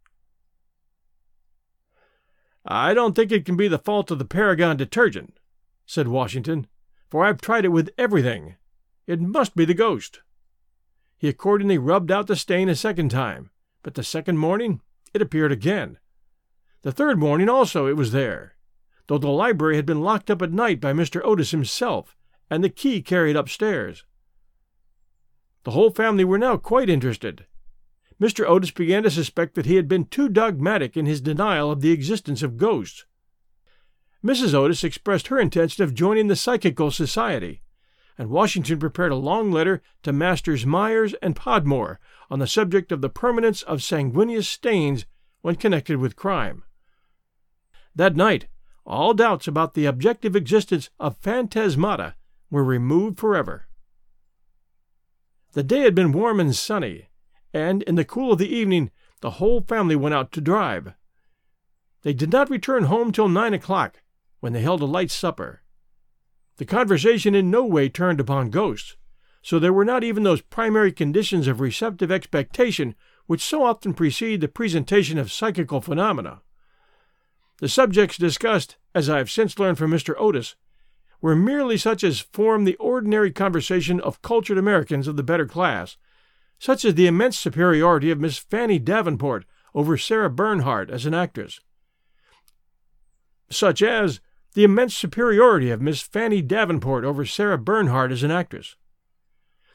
I 2.66 2.94
don't 2.94 3.16
think 3.16 3.32
it 3.32 3.46
can 3.46 3.58
be 3.58 3.68
the 3.68 3.78
fault 3.78 4.10
of 4.12 4.20
the 4.20 4.26
Paragon 4.26 4.78
detergent, 4.78 5.40
said 5.86 6.08
Washington, 6.08 6.68
for 7.10 7.24
I've 7.24 7.42
tried 7.42 7.66
it 7.66 7.70
with 7.70 7.92
everything. 7.98 8.56
It 9.06 9.22
must 9.22 9.56
be 9.56 9.66
the 9.66 9.74
ghost. 9.74 10.22
He 11.18 11.28
accordingly 11.28 11.78
rubbed 11.78 12.12
out 12.12 12.28
the 12.28 12.36
stain 12.36 12.70
a 12.70 12.76
second 12.76 13.10
time, 13.10 13.52
but 13.84 13.94
the 13.94 14.04
second 14.04 14.38
morning 14.38 14.82
it 15.14 15.22
appeared 15.22 15.52
again. 15.52 16.00
The 16.86 16.92
third 16.92 17.18
morning 17.18 17.50
also 17.50 17.88
it 17.88 17.98
was 17.98 18.12
there 18.12 18.56
though 19.08 19.18
the 19.18 19.28
library 19.30 19.76
had 19.76 19.88
been 19.88 20.02
locked 20.02 20.30
up 20.30 20.42
at 20.44 20.52
night 20.52 20.80
by 20.80 20.94
Mr. 20.94 21.20
Otis 21.24 21.52
himself, 21.52 22.16
and 22.48 22.64
the 22.64 22.70
key 22.70 23.02
carried 23.02 23.36
upstairs. 23.36 24.04
The 25.64 25.72
whole 25.72 25.90
family 25.90 26.24
were 26.24 26.38
now 26.38 26.58
quite 26.58 26.90
interested. 26.90 27.48
Mr. 28.22 28.48
Otis 28.48 28.72
began 28.72 29.04
to 29.04 29.12
suspect 29.12 29.56
that 29.56 29.66
he 29.66 29.78
had 29.78 29.88
been 29.88 30.06
too 30.06 30.30
dogmatic 30.30 30.96
in 30.96 31.06
his 31.06 31.22
denial 31.22 31.72
of 31.72 31.82
the 31.82 31.92
existence 31.92 32.44
of 32.44 32.58
ghosts. 32.58 33.06
Mrs. 34.24 34.54
Otis 34.54 34.84
expressed 34.84 35.28
her 35.28 35.40
intention 35.40 35.84
of 35.84 35.94
joining 35.94 36.28
the 36.28 36.36
Psychical 36.36 36.92
Society, 36.92 37.62
and 38.18 38.30
Washington 38.30 38.80
prepared 38.80 39.12
a 39.12 39.16
long 39.16 39.52
letter 39.52 39.82
to 40.04 40.14
Masters 40.14 40.66
Myers 40.66 41.14
and 41.22 41.36
Podmore 41.36 42.00
on 42.30 42.40
the 42.40 42.48
subject 42.48 42.92
of 42.92 43.02
the 43.02 43.10
permanence 43.10 43.62
of 43.64 43.84
sanguineous 43.84 44.48
stains 44.48 45.06
when 45.42 45.56
connected 45.56 45.98
with 45.98 46.16
crime. 46.16 46.64
That 47.96 48.16
night, 48.16 48.48
all 48.86 49.14
doubts 49.14 49.48
about 49.48 49.74
the 49.74 49.86
objective 49.86 50.36
existence 50.36 50.90
of 51.00 51.20
phantasmata 51.22 52.16
were 52.52 52.64
removed 52.64 53.20
forever. 53.20 53.68
The 55.54 55.64
day 55.64 55.82
had 55.82 55.96
been 55.96 56.12
warm 56.12 56.40
and 56.40 56.56
sunny, 56.56 57.08
and 57.54 57.82
in 57.84 57.96
the 57.96 58.04
cool 58.04 58.34
of 58.34 58.40
the 58.40 58.54
evening 58.54 58.92
the 59.22 59.32
whole 59.32 59.62
family 59.62 59.96
went 59.96 60.14
out 60.14 60.32
to 60.34 60.42
drive. 60.42 60.94
They 62.02 62.14
did 62.14 62.32
not 62.32 62.50
return 62.50 62.84
home 62.84 63.12
till 63.12 63.30
nine 63.30 63.54
o'clock, 63.54 64.02
when 64.42 64.54
they 64.54 64.62
held 64.62 64.82
a 64.82 64.86
light 64.86 65.10
supper. 65.10 65.62
The 66.58 66.66
conversation 66.66 67.34
in 67.34 67.50
no 67.50 67.66
way 67.66 67.90
turned 67.90 68.20
upon 68.20 68.50
ghosts, 68.50 68.98
so 69.42 69.58
there 69.58 69.74
were 69.74 69.86
not 69.86 70.04
even 70.04 70.24
those 70.24 70.42
primary 70.42 70.92
conditions 70.92 71.48
of 71.48 71.60
receptive 71.60 72.12
expectation 72.12 72.96
which 73.26 73.44
so 73.44 73.64
often 73.64 73.94
precede 73.94 74.42
the 74.42 74.48
presentation 74.48 75.18
of 75.18 75.32
psychical 75.32 75.82
phenomena. 75.82 76.42
The 77.60 77.70
subjects 77.70 78.18
discussed, 78.18 78.76
as 78.94 79.10
I 79.10 79.18
have 79.18 79.32
since 79.32 79.58
learned 79.58 79.78
from 79.78 79.92
Mr. 79.92 80.14
Otis, 80.18 80.56
were 81.22 81.36
merely 81.36 81.78
such 81.78 82.04
as 82.04 82.20
form 82.20 82.66
the 82.66 82.76
ordinary 82.76 83.32
conversation 83.32 84.00
of 84.02 84.22
cultured 84.22 84.58
Americans 84.58 85.08
of 85.08 85.16
the 85.16 85.24
better 85.24 85.46
class, 85.46 85.98
such 86.60 86.84
as 86.84 86.96
the 86.96 87.08
immense 87.08 87.40
superiority 87.40 88.12
of 88.12 88.20
Miss 88.20 88.38
Fanny 88.38 88.78
Davenport 88.78 89.46
over 89.74 89.98
Sarah 89.98 90.30
Bernhardt 90.30 90.90
as 90.90 91.06
an 91.06 91.14
actress, 91.14 91.62
such 93.50 93.82
as 93.82 94.20
the 94.54 94.64
immense 94.64 94.96
superiority 94.96 95.72
of 95.72 95.82
Miss 95.82 96.02
Fanny 96.02 96.42
Davenport 96.42 97.04
over 97.04 97.26
Sarah 97.26 97.58
Bernhardt 97.58 98.12
as 98.12 98.24
an 98.24 98.32
actress, 98.32 98.76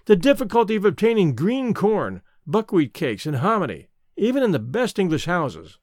the 0.04 0.16
difficulty 0.16 0.76
of 0.76 0.84
obtaining 0.84 1.34
green 1.34 1.74
corn, 1.74 2.22
buckwheat 2.46 2.94
cakes, 2.94 3.26
and 3.26 3.36
hominy, 3.36 3.88
even 4.16 4.42
in 4.42 4.52
the 4.52 4.58
best 4.58 4.98
English 4.98 5.24
houses 5.24 5.78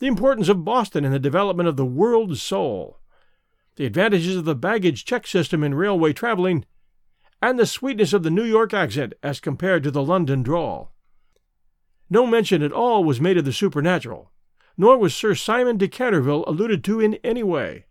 the 0.00 0.06
importance 0.06 0.48
of 0.48 0.64
Boston 0.64 1.04
in 1.04 1.12
the 1.12 1.18
development 1.18 1.68
of 1.68 1.76
the 1.76 1.84
world 1.84 2.36
soul, 2.38 2.98
the 3.76 3.84
advantages 3.84 4.34
of 4.34 4.46
the 4.46 4.54
baggage 4.54 5.04
check 5.04 5.26
system 5.26 5.62
in 5.62 5.74
railway 5.74 6.12
traveling, 6.12 6.64
and 7.42 7.58
the 7.58 7.66
sweetness 7.66 8.12
of 8.12 8.22
the 8.22 8.30
New 8.30 8.44
York 8.44 8.74
accent 8.74 9.12
as 9.22 9.40
compared 9.40 9.82
to 9.82 9.90
the 9.90 10.02
London 10.02 10.42
drawl. 10.42 10.94
No 12.08 12.26
mention 12.26 12.62
at 12.62 12.72
all 12.72 13.04
was 13.04 13.20
made 13.20 13.36
of 13.36 13.44
the 13.44 13.52
supernatural, 13.52 14.32
nor 14.76 14.98
was 14.98 15.14
Sir 15.14 15.34
Simon 15.34 15.76
de 15.76 15.86
Canterville 15.86 16.44
alluded 16.46 16.82
to 16.84 16.98
in 16.98 17.14
any 17.16 17.42
way. 17.42 17.84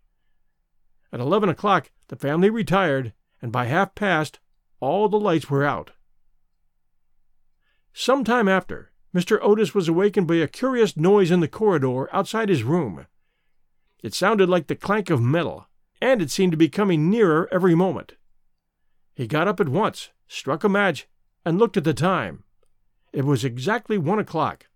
At 1.12 1.20
eleven 1.20 1.48
o'clock 1.48 1.90
the 2.08 2.16
family 2.16 2.50
retired, 2.50 3.12
and 3.40 3.52
by 3.52 3.66
half 3.66 3.94
past 3.94 4.40
all 4.80 5.08
the 5.08 5.18
lights 5.18 5.48
were 5.48 5.64
out. 5.64 5.92
Some 7.92 8.24
time 8.24 8.48
after, 8.48 8.89
Mr. 9.14 9.38
Otis 9.42 9.74
was 9.74 9.88
awakened 9.88 10.26
by 10.26 10.36
a 10.36 10.46
curious 10.46 10.96
noise 10.96 11.30
in 11.30 11.40
the 11.40 11.48
corridor 11.48 12.14
outside 12.14 12.48
his 12.48 12.62
room. 12.62 13.06
It 14.02 14.14
sounded 14.14 14.48
like 14.48 14.68
the 14.68 14.76
clank 14.76 15.10
of 15.10 15.20
metal, 15.20 15.68
and 16.00 16.22
it 16.22 16.30
seemed 16.30 16.52
to 16.52 16.58
be 16.58 16.68
coming 16.68 17.10
nearer 17.10 17.48
every 17.50 17.74
moment. 17.74 18.14
He 19.14 19.26
got 19.26 19.48
up 19.48 19.60
at 19.60 19.68
once, 19.68 20.10
struck 20.28 20.64
a 20.64 20.68
match, 20.68 21.08
and 21.44 21.58
looked 21.58 21.76
at 21.76 21.84
the 21.84 21.94
time. 21.94 22.44
It 23.12 23.24
was 23.24 23.44
exactly 23.44 23.98
one 23.98 24.18
o'clock. 24.18 24.68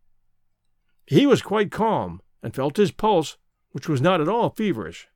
He 1.06 1.26
was 1.26 1.42
quite 1.42 1.70
calm, 1.70 2.20
and 2.42 2.54
felt 2.54 2.76
his 2.76 2.90
pulse, 2.90 3.36
which 3.70 3.88
was 3.88 4.00
not 4.00 4.20
at 4.20 4.28
all 4.28 4.50
feverish. 4.50 5.08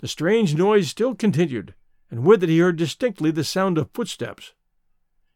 The 0.00 0.08
strange 0.08 0.54
noise 0.54 0.88
still 0.88 1.14
continued, 1.14 1.74
and 2.10 2.24
with 2.24 2.42
it 2.42 2.48
he 2.48 2.58
heard 2.58 2.76
distinctly 2.76 3.30
the 3.30 3.44
sound 3.44 3.78
of 3.78 3.90
footsteps. 3.92 4.54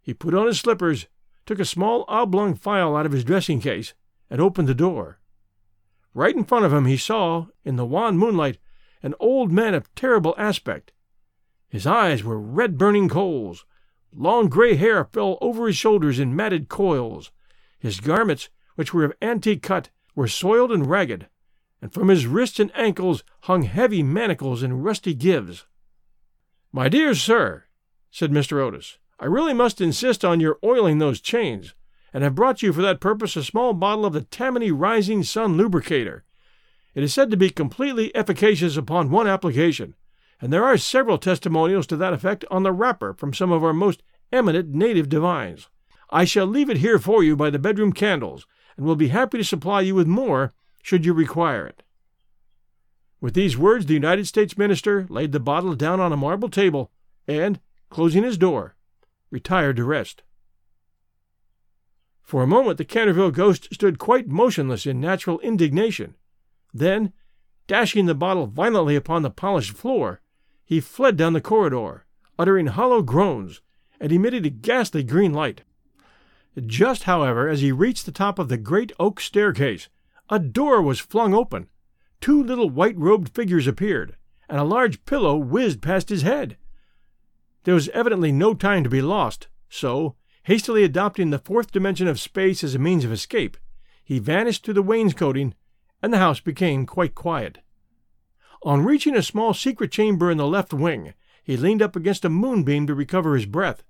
He 0.03 0.13
put 0.13 0.35
on 0.35 0.47
his 0.47 0.61
slippers 0.61 1.07
took 1.47 1.59
a 1.59 1.65
small 1.65 2.05
oblong 2.09 2.55
file 2.55 2.97
out 2.97 3.07
of 3.07 3.13
his 3.13 3.25
dressing 3.25 3.61
case, 3.61 3.95
and 4.31 4.41
opened 4.41 4.69
the 4.69 4.75
door. 4.75 5.19
Right 6.15 6.35
in 6.35 6.45
front 6.45 6.65
of 6.65 6.73
him 6.73 6.87
he 6.87 6.97
saw, 6.97 7.47
in 7.65 7.77
the 7.77 7.85
wan 7.85 8.17
moonlight, 8.17 8.59
an 9.03 9.15
old 9.21 9.53
man 9.53 9.75
of 9.75 9.93
terrible 9.95 10.35
aspect. 10.39 10.93
His 11.69 11.87
eyes 11.87 12.23
were 12.23 12.41
red 12.41 12.79
burning 12.79 13.09
coals. 13.09 13.67
Long 14.13 14.49
gray 14.49 14.77
hair 14.77 15.05
fell 15.05 15.39
over 15.41 15.67
his 15.67 15.77
shoulders 15.77 16.19
in 16.21 16.37
matted 16.37 16.69
coils. 16.69 17.33
His 17.79 18.01
garments, 18.01 18.49
which 18.77 18.95
were 18.95 19.05
of 19.05 19.13
antique 19.21 19.63
cut, 19.63 19.91
were 20.15 20.29
soiled 20.29 20.71
and 20.71 20.87
ragged, 20.87 21.29
and 21.83 21.93
from 21.93 22.09
his 22.09 22.27
wrists 22.27 22.61
and 22.61 22.71
ankles 22.77 23.25
hung 23.43 23.65
heavy 23.65 24.03
manacles 24.03 24.63
and 24.63 24.85
rusty 24.85 25.15
gyves. 25.15 25.65
My 26.73 26.89
dear 26.89 27.15
sir, 27.15 27.65
said 28.11 28.31
Mr. 28.31 28.59
Otis, 28.59 28.99
I 29.21 29.27
really 29.27 29.55
must 29.55 29.81
insist 29.81 30.25
on 30.25 30.41
your 30.41 30.59
oiling 30.65 30.99
those 30.99 31.21
chains, 31.21 31.75
and 32.13 32.25
have 32.25 32.35
brought 32.35 32.63
you 32.63 32.73
for 32.73 32.83
that 32.83 33.01
purpose 33.01 33.37
a 33.37 33.45
small 33.45 33.73
bottle 33.73 34.05
of 34.05 34.13
the 34.13 34.23
Tammany 34.23 34.71
Rising 34.73 35.23
Sun 35.23 35.57
Lubricator. 35.57 36.25
It 36.95 37.03
is 37.03 37.15
said 37.15 37.31
to 37.31 37.37
be 37.37 37.51
completely 37.51 38.15
efficacious 38.15 38.77
upon 38.77 39.11
one 39.11 39.27
application, 39.27 39.95
and 40.41 40.53
there 40.53 40.65
are 40.65 40.77
several 40.77 41.19
testimonials 41.19 41.87
to 41.89 41.97
that 41.97 42.13
effect 42.13 42.45
on 42.51 42.65
the 42.65 42.73
wrapper 42.73 43.15
from 43.15 43.33
some 43.33 43.53
of 43.53 43.65
our 43.65 43.73
most 43.73 44.03
eminent 44.33 44.71
native 44.71 45.09
divines. 45.09 45.69
I 46.11 46.25
shall 46.25 46.47
leave 46.47 46.69
it 46.69 46.79
here 46.79 46.99
for 46.99 47.23
you 47.23 47.37
by 47.37 47.51
the 47.51 47.59
bedroom 47.59 47.93
candles, 47.93 48.47
and 48.77 48.85
will 48.85 48.97
be 48.97 49.09
happy 49.09 49.39
to 49.39 49.45
supply 49.45 49.81
you 49.81 49.95
with 49.95 50.07
more 50.07 50.53
should 50.83 51.05
you 51.05 51.15
require 51.15 51.67
it. 51.67 51.83
With 53.21 53.35
these 53.35 53.57
words, 53.57 53.87
the 53.87 53.95
United 53.95 54.27
States 54.27 54.59
minister 54.59 55.07
laid 55.09 55.33
the 55.33 55.41
bottle 55.41 55.75
down 55.75 55.99
on 55.99 56.13
a 56.13 56.17
marble 56.17 56.51
table, 56.51 56.91
and, 57.27 57.59
closing 57.89 58.23
his 58.23 58.37
door, 58.37 58.74
retired 59.35 59.75
to 59.75 59.85
rest. 59.85 60.23
For 62.23 62.45
a 62.45 62.47
moment 62.47 62.79
the 62.79 62.85
Canterville 62.85 63.33
ghost 63.33 63.69
stood 63.75 63.99
quite 63.99 64.29
motionless 64.29 64.87
in 64.87 65.01
natural 65.01 65.41
indignation. 65.41 66.15
Then, 66.73 67.13
dashing 67.67 68.07
the 68.07 68.15
bottle 68.15 68.47
violently 68.47 68.95
upon 68.95 69.23
the 69.23 69.31
polished 69.31 69.73
floor, 69.73 70.21
he 70.65 70.81
fled 70.81 71.17
down 71.17 71.33
the 71.33 71.41
corridor, 71.41 72.07
uttering 72.39 72.69
hollow 72.69 73.03
groans, 73.03 73.61
and 74.01 74.13
emitting 74.13 74.47
a 74.47 74.51
ghastly 74.51 75.03
green 75.03 75.33
light. 75.35 75.63
Just, 76.65 77.03
however, 77.03 77.49
as 77.49 77.61
he 77.61 77.73
reached 77.73 78.07
the 78.07 78.13
top 78.13 78.39
of 78.39 78.49
the 78.49 78.57
great 78.57 78.93
oak 79.01 79.21
staircase, 79.21 79.89
a 80.31 80.39
door 80.39 80.81
was 80.81 81.01
flung 81.01 81.35
open, 81.35 81.69
two 82.21 82.41
little 82.41 82.71
white 82.71 82.97
robed 82.97 83.35
figures 83.35 83.67
appeared, 83.67 84.17
and 84.49 84.61
a 84.61 84.65
large 84.65 85.05
pillow 85.05 85.37
whizzed 85.37 85.83
past 85.83 86.09
his 86.09 86.23
head. 86.23 86.57
There 87.65 87.75
was 87.75 87.89
evidently 87.91 88.31
no 88.31 88.55
time 88.55 88.85
to 88.85 88.91
be 88.91 89.03
lost, 89.03 89.49
so, 89.69 90.17
hastily 90.45 90.85
adopting 90.85 91.31
the 91.31 91.39
fourth 91.39 91.73
dimension 91.73 92.07
of 92.07 92.21
space 92.21 92.63
as 92.63 92.75
a 92.75 92.79
means 92.79 93.05
of 93.05 93.13
escape, 93.13 93.57
he 94.05 94.19
vanished 94.19 94.65
through 94.65 94.75
the 94.75 94.83
wainscoting, 94.83 95.55
and 96.03 96.13
the 96.13 96.19
house 96.19 96.41
became 96.41 96.85
quite 96.85 97.15
quiet. 97.15 97.59
On 98.63 98.85
reaching 98.85 99.17
a 99.17 99.23
small 99.23 99.55
secret 99.55 99.91
chamber 99.91 100.31
in 100.31 100.37
the 100.37 100.47
left 100.47 100.75
wing, 100.75 101.15
he 101.43 101.57
leaned 101.57 101.83
up 101.83 101.97
against 101.97 102.25
a 102.25 102.31
moonbeam 102.31 102.87
to 102.87 102.95
recover 102.95 103.35
his 103.35 103.47
breath, 103.47 103.83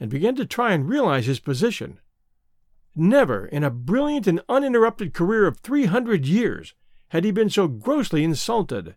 and 0.00 0.10
began 0.10 0.34
to 0.36 0.46
try 0.46 0.72
and 0.72 0.88
realize 0.88 1.26
his 1.26 1.40
position. 1.40 2.00
Never 2.96 3.46
in 3.46 3.62
a 3.62 3.70
brilliant 3.70 4.26
and 4.26 4.40
uninterrupted 4.48 5.12
career 5.12 5.46
of 5.46 5.58
three 5.58 5.84
hundred 5.84 6.26
years 6.26 6.74
had 7.08 7.24
he 7.24 7.30
been 7.30 7.50
so 7.50 7.68
grossly 7.68 8.24
insulted. 8.24 8.96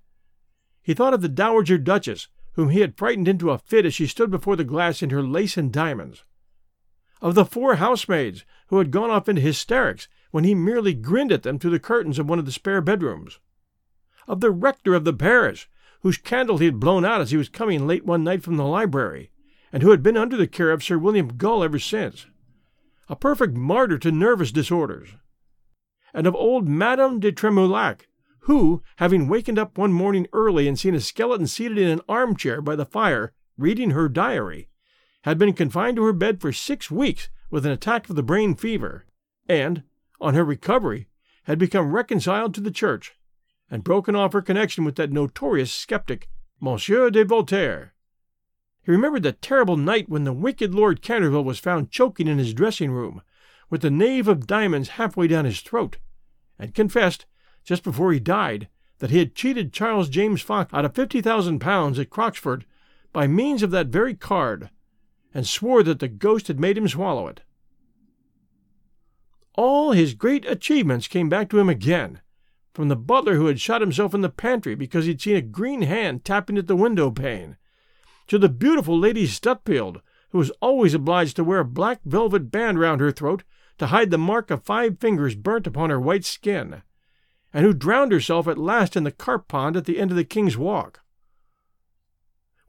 He 0.81 0.93
thought 0.93 1.13
of 1.13 1.21
the 1.21 1.29
Dowager 1.29 1.77
Duchess, 1.77 2.27
whom 2.53 2.69
he 2.69 2.81
had 2.81 2.97
frightened 2.97 3.27
into 3.27 3.51
a 3.51 3.57
fit 3.57 3.85
as 3.85 3.93
she 3.93 4.07
stood 4.07 4.29
before 4.29 4.55
the 4.55 4.63
glass 4.63 5.01
in 5.01 5.09
her 5.09 5.23
lace 5.23 5.57
and 5.57 5.71
diamonds. 5.71 6.23
Of 7.21 7.35
the 7.35 7.45
four 7.45 7.75
housemaids 7.75 8.45
who 8.67 8.77
had 8.77 8.91
gone 8.91 9.09
off 9.09 9.29
into 9.29 9.41
hysterics 9.41 10.07
when 10.31 10.43
he 10.43 10.55
merely 10.55 10.93
grinned 10.93 11.31
at 11.31 11.43
them 11.43 11.59
through 11.59 11.71
the 11.71 11.79
curtains 11.79 12.19
of 12.19 12.27
one 12.27 12.39
of 12.39 12.45
the 12.45 12.51
spare 12.51 12.81
bedrooms. 12.81 13.39
Of 14.27 14.39
the 14.39 14.51
rector 14.51 14.93
of 14.93 15.03
the 15.03 15.13
parish, 15.13 15.69
whose 16.01 16.17
candle 16.17 16.57
he 16.57 16.65
had 16.65 16.79
blown 16.79 17.05
out 17.05 17.21
as 17.21 17.31
he 17.31 17.37
was 17.37 17.49
coming 17.49 17.85
late 17.85 18.05
one 18.05 18.23
night 18.23 18.43
from 18.43 18.57
the 18.57 18.65
library, 18.65 19.31
and 19.71 19.83
who 19.83 19.91
had 19.91 20.03
been 20.03 20.17
under 20.17 20.35
the 20.35 20.47
care 20.47 20.71
of 20.71 20.83
Sir 20.83 20.97
William 20.97 21.37
Gull 21.37 21.63
ever 21.63 21.79
since 21.79 22.25
a 23.09 23.15
perfect 23.15 23.55
martyr 23.55 23.97
to 23.97 24.09
nervous 24.09 24.53
disorders, 24.53 25.09
and 26.13 26.25
of 26.25 26.33
old 26.33 26.67
Madame 26.67 27.19
de 27.19 27.29
Tremouaille, 27.29 28.05
who, 28.41 28.81
having 28.97 29.27
wakened 29.27 29.59
up 29.59 29.77
one 29.77 29.93
morning 29.93 30.27
early 30.33 30.67
and 30.67 30.79
seen 30.79 30.95
a 30.95 31.01
skeleton 31.01 31.47
seated 31.47 31.77
in 31.77 31.87
an 31.87 32.01
armchair 32.09 32.61
by 32.61 32.75
the 32.75 32.85
fire 32.85 33.33
reading 33.57 33.91
her 33.91 34.09
diary, 34.09 34.69
had 35.23 35.37
been 35.37 35.53
confined 35.53 35.95
to 35.97 36.03
her 36.03 36.13
bed 36.13 36.41
for 36.41 36.51
six 36.51 36.89
weeks 36.89 37.29
with 37.49 37.65
an 37.65 37.71
attack 37.71 38.09
of 38.09 38.15
the 38.15 38.23
brain 38.23 38.55
fever, 38.55 39.05
and, 39.47 39.83
on 40.19 40.33
her 40.33 40.43
recovery, 40.43 41.07
had 41.43 41.59
become 41.59 41.91
reconciled 41.91 42.53
to 42.55 42.61
the 42.61 42.71
Church, 42.71 43.13
and 43.69 43.83
broken 43.83 44.15
off 44.15 44.33
her 44.33 44.41
connection 44.41 44.83
with 44.83 44.95
that 44.95 45.11
notorious 45.11 45.71
skeptic, 45.71 46.27
Monsieur 46.59 47.09
de 47.09 47.23
Voltaire. 47.23 47.93
He 48.83 48.91
remembered 48.91 49.23
the 49.23 49.33
terrible 49.33 49.77
night 49.77 50.09
when 50.09 50.23
the 50.23 50.33
wicked 50.33 50.73
Lord 50.73 51.01
Canterville 51.01 51.43
was 51.43 51.59
found 51.59 51.91
choking 51.91 52.27
in 52.27 52.39
his 52.39 52.53
dressing 52.53 52.91
room, 52.91 53.21
with 53.69 53.81
the 53.81 53.91
knave 53.91 54.27
of 54.27 54.47
diamonds 54.47 54.89
halfway 54.89 55.27
down 55.27 55.45
his 55.45 55.61
throat, 55.61 55.97
and 56.57 56.73
confessed, 56.73 57.25
just 57.63 57.83
before 57.83 58.11
he 58.11 58.19
died, 58.19 58.67
that 58.99 59.09
he 59.09 59.19
had 59.19 59.35
cheated 59.35 59.73
Charles 59.73 60.09
James 60.09 60.41
Fox 60.41 60.73
out 60.73 60.85
of 60.85 60.95
fifty 60.95 61.21
thousand 61.21 61.59
pounds 61.59 61.99
at 61.99 62.09
Croxford 62.09 62.65
by 63.13 63.27
means 63.27 63.63
of 63.63 63.71
that 63.71 63.87
very 63.87 64.13
card, 64.13 64.69
and 65.33 65.47
swore 65.47 65.83
that 65.83 65.99
the 65.99 66.07
ghost 66.07 66.47
had 66.47 66.59
made 66.59 66.77
him 66.77 66.87
swallow 66.87 67.27
it. 67.27 67.41
All 69.55 69.91
his 69.91 70.13
great 70.13 70.45
achievements 70.45 71.07
came 71.07 71.29
back 71.29 71.49
to 71.49 71.59
him 71.59 71.67
again, 71.67 72.21
from 72.73 72.87
the 72.87 72.95
butler 72.95 73.35
who 73.35 73.47
had 73.47 73.59
shot 73.59 73.81
himself 73.81 74.13
in 74.13 74.21
the 74.21 74.29
pantry 74.29 74.75
because 74.75 75.05
he'd 75.05 75.21
seen 75.21 75.35
a 75.35 75.41
green 75.41 75.81
hand 75.81 76.23
tapping 76.23 76.57
at 76.57 76.67
the 76.67 76.75
window 76.75 77.11
pane, 77.11 77.57
to 78.27 78.39
the 78.39 78.49
beautiful 78.49 78.97
Lady 78.97 79.27
Stutfield, 79.27 80.01
who 80.29 80.37
was 80.37 80.51
always 80.61 80.93
obliged 80.93 81.35
to 81.35 81.43
wear 81.43 81.59
a 81.59 81.65
black 81.65 81.99
velvet 82.05 82.49
band 82.49 82.79
round 82.79 83.01
her 83.01 83.11
throat 83.11 83.43
to 83.77 83.87
hide 83.87 84.09
the 84.09 84.17
mark 84.17 84.49
of 84.49 84.63
five 84.63 84.99
fingers 84.99 85.35
burnt 85.35 85.67
upon 85.67 85.89
her 85.89 85.99
white 85.99 86.23
skin, 86.23 86.81
and 87.53 87.65
who 87.65 87.73
drowned 87.73 88.11
herself 88.11 88.47
at 88.47 88.57
last 88.57 88.95
in 88.95 89.03
the 89.03 89.11
carp 89.11 89.47
pond 89.47 89.75
at 89.75 89.85
the 89.85 89.99
end 89.99 90.11
of 90.11 90.17
the 90.17 90.23
King's 90.23 90.57
Walk. 90.57 91.01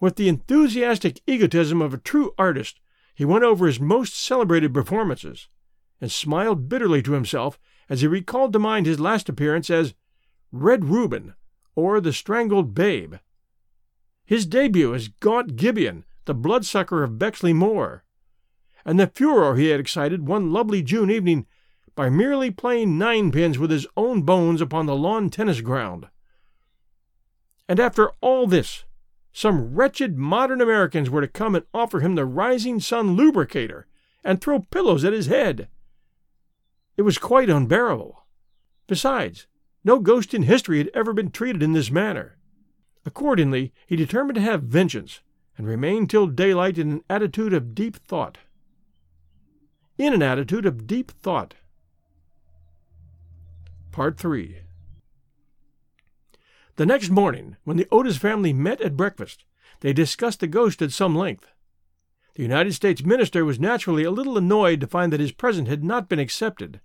With 0.01 0.17
the 0.17 0.29
enthusiastic 0.29 1.21
egotism 1.27 1.81
of 1.81 1.95
a 1.95 1.99
true 1.99 2.35
artist, 2.37 2.81
he 3.15 3.25
went 3.25 3.45
over 3.45 3.67
his 3.67 3.79
most 3.79 4.15
celebrated 4.15 4.75
performances, 4.75 5.49
and 6.01 6.11
smiled 6.11 6.69
bitterly 6.69 7.03
to 7.03 7.13
himself 7.13 7.59
as 7.89 8.01
he 8.01 8.07
recalled 8.07 8.53
to 8.53 8.59
mind 8.59 8.87
his 8.87 8.99
last 8.99 9.29
appearance 9.29 9.71
as 9.71 9.95
Red 10.51 10.87
Reuben, 10.87 11.35
or 11.75 12.01
the 12.01 12.13
Strangled 12.13 12.75
Babe, 12.75 13.15
his 14.25 14.47
debut 14.47 14.95
as 14.95 15.09
Gaunt 15.09 15.57
Gibeon, 15.57 16.05
the 16.25 16.35
bloodsucker 16.35 17.03
of 17.03 17.19
Bexley 17.19 17.53
Moor, 17.53 18.05
and 18.85 18.99
the 18.99 19.07
furor 19.07 19.57
he 19.57 19.69
had 19.69 19.81
excited 19.81 20.27
one 20.27 20.53
lovely 20.53 20.83
June 20.83 21.11
evening 21.11 21.47
by 21.95 22.09
merely 22.09 22.51
playing 22.51 22.99
ninepins 22.99 23.59
with 23.59 23.71
his 23.71 23.87
own 23.97 24.23
bones 24.23 24.61
upon 24.61 24.87
the 24.87 24.97
lawn 24.97 25.29
tennis 25.29 25.61
ground. 25.61 26.09
And 27.69 27.79
after 27.79 28.11
all 28.21 28.47
this, 28.47 28.85
some 29.33 29.75
wretched 29.75 30.19
modern 30.19 30.61
Americans 30.61 31.09
were 31.09 31.21
to 31.21 31.29
come 31.29 31.55
and 31.55 31.65
offer 31.73 32.01
him 32.01 32.15
the 32.15 32.27
Rising 32.27 32.81
Sun 32.81 33.17
lubricator 33.17 33.87
and 34.25 34.41
throw 34.41 34.61
pillows 34.61 35.05
at 35.05 35.13
his 35.13 35.27
head. 35.27 35.69
It 36.97 37.03
was 37.03 37.19
quite 37.19 37.49
unbearable. 37.49 38.25
Besides, 38.87 39.47
no 39.85 39.99
ghost 39.99 40.35
in 40.35 40.43
history 40.43 40.79
had 40.79 40.91
ever 40.95 41.13
been 41.13 41.31
treated 41.31 41.63
in 41.63 41.73
this 41.73 41.91
manner. 41.91 42.37
Accordingly, 43.05 43.73
he 43.87 43.97
determined 43.97 44.37
to 44.37 44.43
have 44.43 44.63
vengeance, 44.63 45.21
and 45.57 45.67
remained 45.67 46.09
till 46.09 46.27
daylight 46.27 46.79
in 46.79 46.91
an 46.93 47.05
attitude 47.11 47.53
of 47.53 47.75
deep 47.75 47.97
thought. 47.97 48.39
In 49.99 50.13
an 50.13 50.23
attitude 50.23 50.67
of 50.67 50.87
deep 50.87 51.11
thought. 51.11 51.55
Part 53.93 54.17
3 54.17 54.57
The 56.77 56.87
next 56.87 57.11
morning, 57.11 57.59
when 57.65 57.77
the 57.77 57.87
Otis 57.93 58.17
family 58.17 58.55
met 58.55 58.81
at 58.81 58.97
breakfast, 58.97 59.45
they 59.81 59.93
discussed 59.93 60.41
the 60.41 60.47
ghost 60.47 60.81
at 60.81 60.93
some 60.93 61.15
length. 61.15 61.53
The 62.35 62.43
United 62.43 62.73
States 62.73 63.05
minister 63.05 63.45
was 63.45 63.61
naturally 63.61 64.03
a 64.03 64.11
little 64.11 64.39
annoyed 64.39 64.81
to 64.81 64.87
find 64.87 65.13
that 65.13 65.21
his 65.21 65.33
present 65.33 65.69
had 65.69 65.85
not 65.85 66.09
been 66.09 66.19
accepted. 66.19 66.81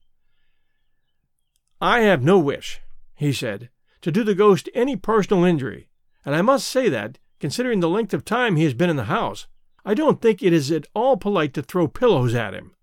I 1.80 2.02
have 2.02 2.24
no 2.24 2.40
wish, 2.40 2.82
he 3.16 3.32
said, 3.32 3.70
to 4.02 4.12
do 4.12 4.26
the 4.26 4.36
ghost 4.36 4.68
any 4.74 4.98
personal 4.98 5.46
injury, 5.46 5.88
and 6.26 6.36
I 6.36 6.42
must 6.42 6.68
say 6.68 6.90
that, 6.90 7.20
considering 7.40 7.80
the 7.80 7.88
length 7.88 8.14
of 8.14 8.26
time 8.26 8.58
he 8.58 8.66
has 8.66 8.74
been 8.74 8.90
in 8.90 8.98
the 8.98 9.06
house, 9.06 9.48
I 9.86 9.94
don't 9.94 10.22
think 10.22 10.44
it 10.44 10.52
is 10.52 10.74
at 10.74 10.88
all 10.94 11.16
polite 11.16 11.54
to 11.54 11.62
throw 11.62 11.88
pillows 11.88 12.36
at 12.36 12.54
him. 12.54 12.74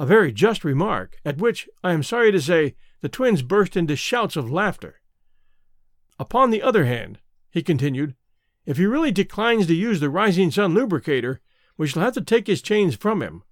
A 0.00 0.06
very 0.06 0.32
just 0.32 0.64
remark, 0.64 1.18
at 1.26 1.36
which, 1.36 1.68
I 1.84 1.92
am 1.92 2.02
sorry 2.02 2.32
to 2.32 2.40
say, 2.40 2.74
the 3.02 3.10
twins 3.10 3.42
burst 3.42 3.76
into 3.76 3.96
shouts 3.96 4.34
of 4.34 4.50
laughter. 4.50 5.02
Upon 6.18 6.48
the 6.48 6.62
other 6.62 6.86
hand, 6.86 7.18
he 7.50 7.62
continued, 7.62 8.14
if 8.64 8.78
he 8.78 8.86
really 8.86 9.12
declines 9.12 9.66
to 9.66 9.74
use 9.74 10.00
the 10.00 10.08
Rising 10.08 10.50
Sun 10.50 10.72
lubricator, 10.72 11.42
we 11.76 11.86
shall 11.86 12.00
have 12.00 12.14
to 12.14 12.22
take 12.22 12.46
his 12.46 12.62
chains 12.62 12.96
from 12.96 13.20
him. 13.20 13.42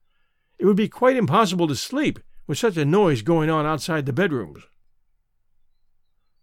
It 0.58 0.64
would 0.64 0.74
be 0.74 0.88
quite 0.88 1.16
impossible 1.16 1.68
to 1.68 1.76
sleep 1.76 2.18
with 2.46 2.56
such 2.56 2.78
a 2.78 2.84
noise 2.86 3.20
going 3.20 3.50
on 3.50 3.66
outside 3.66 4.06
the 4.06 4.14
bedrooms. 4.14 4.62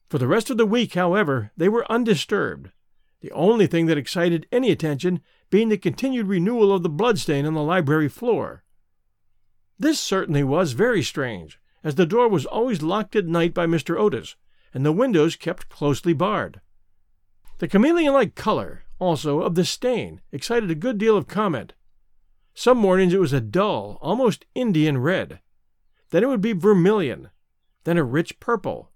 For 0.08 0.20
the 0.20 0.28
rest 0.28 0.52
of 0.52 0.58
the 0.58 0.68
week, 0.68 0.94
however, 0.94 1.52
they 1.58 1.68
were 1.68 1.92
undisturbed, 1.92 2.70
the 3.22 3.32
only 3.32 3.66
thing 3.66 3.88
that 3.88 3.98
excited 3.98 4.46
any 4.52 4.70
attention 4.70 5.22
being 5.50 5.70
the 5.70 5.80
continued 5.80 6.28
renewal 6.28 6.72
of 6.72 6.84
the 6.84 6.90
bloodstain 6.90 7.48
on 7.48 7.56
the 7.56 7.64
library 7.64 8.08
floor. 8.08 8.65
This 9.78 10.00
certainly 10.00 10.44
was 10.44 10.72
very 10.72 11.02
strange, 11.02 11.60
as 11.84 11.96
the 11.96 12.06
door 12.06 12.30
was 12.30 12.46
always 12.46 12.82
locked 12.82 13.16
at 13.16 13.26
night 13.26 13.54
by 13.54 13.66
Mr. 13.66 14.00
Otis, 14.00 14.36
and 14.74 14.86
the 14.86 14.92
windows 14.92 15.36
kept 15.36 15.70
closely 15.70 16.14
barred. 16.14 16.62
The 17.60 17.68
chameleon 17.68 18.14
like 18.14 18.36
color, 18.36 18.84
also, 19.00 19.42
of 19.42 19.56
the 19.56 19.66
stain 19.66 20.22
excited 20.32 20.72
a 20.72 20.76
good 20.76 20.98
deal 20.98 21.18
of 21.18 21.28
comment. 21.28 21.74
Some 22.54 22.78
mornings 22.78 23.14
it 23.14 23.20
was 23.20 23.34
a 23.34 23.42
dull, 23.42 23.98
almost 24.02 24.46
Indian 24.56 24.98
red. 24.98 25.40
Then 26.10 26.24
it 26.24 26.28
would 26.28 26.42
be 26.42 26.54
vermilion, 26.54 27.30
then 27.84 27.98
a 27.98 28.04
rich 28.04 28.40
purple, 28.40 28.92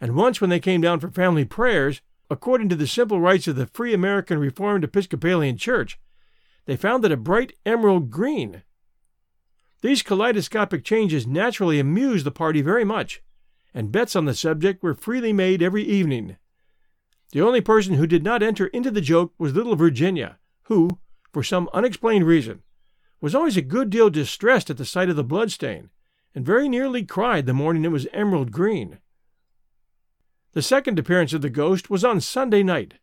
and 0.00 0.16
once 0.16 0.40
when 0.40 0.50
they 0.50 0.60
came 0.60 0.80
down 0.80 1.00
for 1.00 1.10
family 1.10 1.44
prayers, 1.44 2.02
according 2.28 2.68
to 2.68 2.76
the 2.76 2.86
simple 2.86 3.20
rites 3.20 3.46
of 3.46 3.56
the 3.56 3.66
Free 3.66 3.94
American 3.94 4.38
Reformed 4.38 4.82
Episcopalian 4.82 5.56
Church, 5.56 5.98
they 6.66 6.76
found 6.76 7.04
it 7.04 7.12
a 7.12 7.16
bright 7.16 7.52
emerald 7.64 8.10
green. 8.10 8.62
These 9.84 10.00
kaleidoscopic 10.00 10.82
changes 10.82 11.26
naturally 11.26 11.78
amused 11.78 12.24
the 12.24 12.30
party 12.30 12.62
very 12.62 12.84
much, 12.86 13.20
and 13.74 13.92
bets 13.92 14.16
on 14.16 14.24
the 14.24 14.32
subject 14.32 14.82
were 14.82 14.94
freely 14.94 15.30
made 15.30 15.60
every 15.62 15.82
evening. 15.82 16.38
The 17.32 17.42
only 17.42 17.60
person 17.60 17.96
who 17.96 18.06
did 18.06 18.24
not 18.24 18.42
enter 18.42 18.68
into 18.68 18.90
the 18.90 19.02
joke 19.02 19.34
was 19.36 19.52
little 19.52 19.76
Virginia, 19.76 20.38
who, 20.68 21.00
for 21.34 21.42
some 21.42 21.68
unexplained 21.74 22.26
reason, 22.26 22.62
was 23.20 23.34
always 23.34 23.58
a 23.58 23.60
good 23.60 23.90
deal 23.90 24.08
distressed 24.08 24.70
at 24.70 24.78
the 24.78 24.86
sight 24.86 25.10
of 25.10 25.16
the 25.16 25.22
bloodstain, 25.22 25.90
and 26.34 26.46
very 26.46 26.66
nearly 26.66 27.04
cried 27.04 27.44
the 27.44 27.52
morning 27.52 27.84
it 27.84 27.92
was 27.92 28.08
emerald 28.14 28.52
green. 28.52 29.00
The 30.52 30.62
second 30.62 30.98
appearance 30.98 31.34
of 31.34 31.42
the 31.42 31.50
ghost 31.50 31.90
was 31.90 32.06
on 32.06 32.22
Sunday 32.22 32.62
night. 32.62 32.94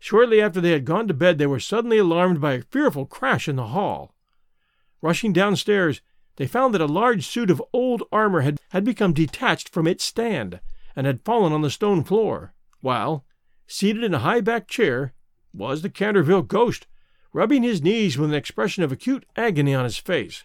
Shortly 0.00 0.40
after 0.40 0.60
they 0.60 0.72
had 0.72 0.86
gone 0.86 1.06
to 1.06 1.14
bed, 1.14 1.38
they 1.38 1.46
were 1.46 1.60
suddenly 1.60 1.98
alarmed 1.98 2.40
by 2.40 2.54
a 2.54 2.62
fearful 2.62 3.06
crash 3.06 3.46
in 3.46 3.54
the 3.54 3.68
hall. 3.68 4.13
Rushing 5.04 5.34
downstairs, 5.34 6.00
they 6.36 6.46
found 6.46 6.72
that 6.72 6.80
a 6.80 6.86
large 6.86 7.26
suit 7.26 7.50
of 7.50 7.62
old 7.74 8.04
armor 8.10 8.40
had, 8.40 8.58
had 8.70 8.84
become 8.84 9.12
detached 9.12 9.68
from 9.68 9.86
its 9.86 10.02
stand 10.02 10.60
and 10.96 11.06
had 11.06 11.26
fallen 11.26 11.52
on 11.52 11.60
the 11.60 11.68
stone 11.68 12.02
floor, 12.02 12.54
while, 12.80 13.26
seated 13.66 14.02
in 14.02 14.14
a 14.14 14.20
high 14.20 14.40
backed 14.40 14.70
chair, 14.70 15.12
was 15.52 15.82
the 15.82 15.90
Canterville 15.90 16.40
ghost, 16.40 16.86
rubbing 17.34 17.62
his 17.62 17.82
knees 17.82 18.16
with 18.16 18.30
an 18.30 18.34
expression 18.34 18.82
of 18.82 18.90
acute 18.90 19.26
agony 19.36 19.74
on 19.74 19.84
his 19.84 19.98
face. 19.98 20.44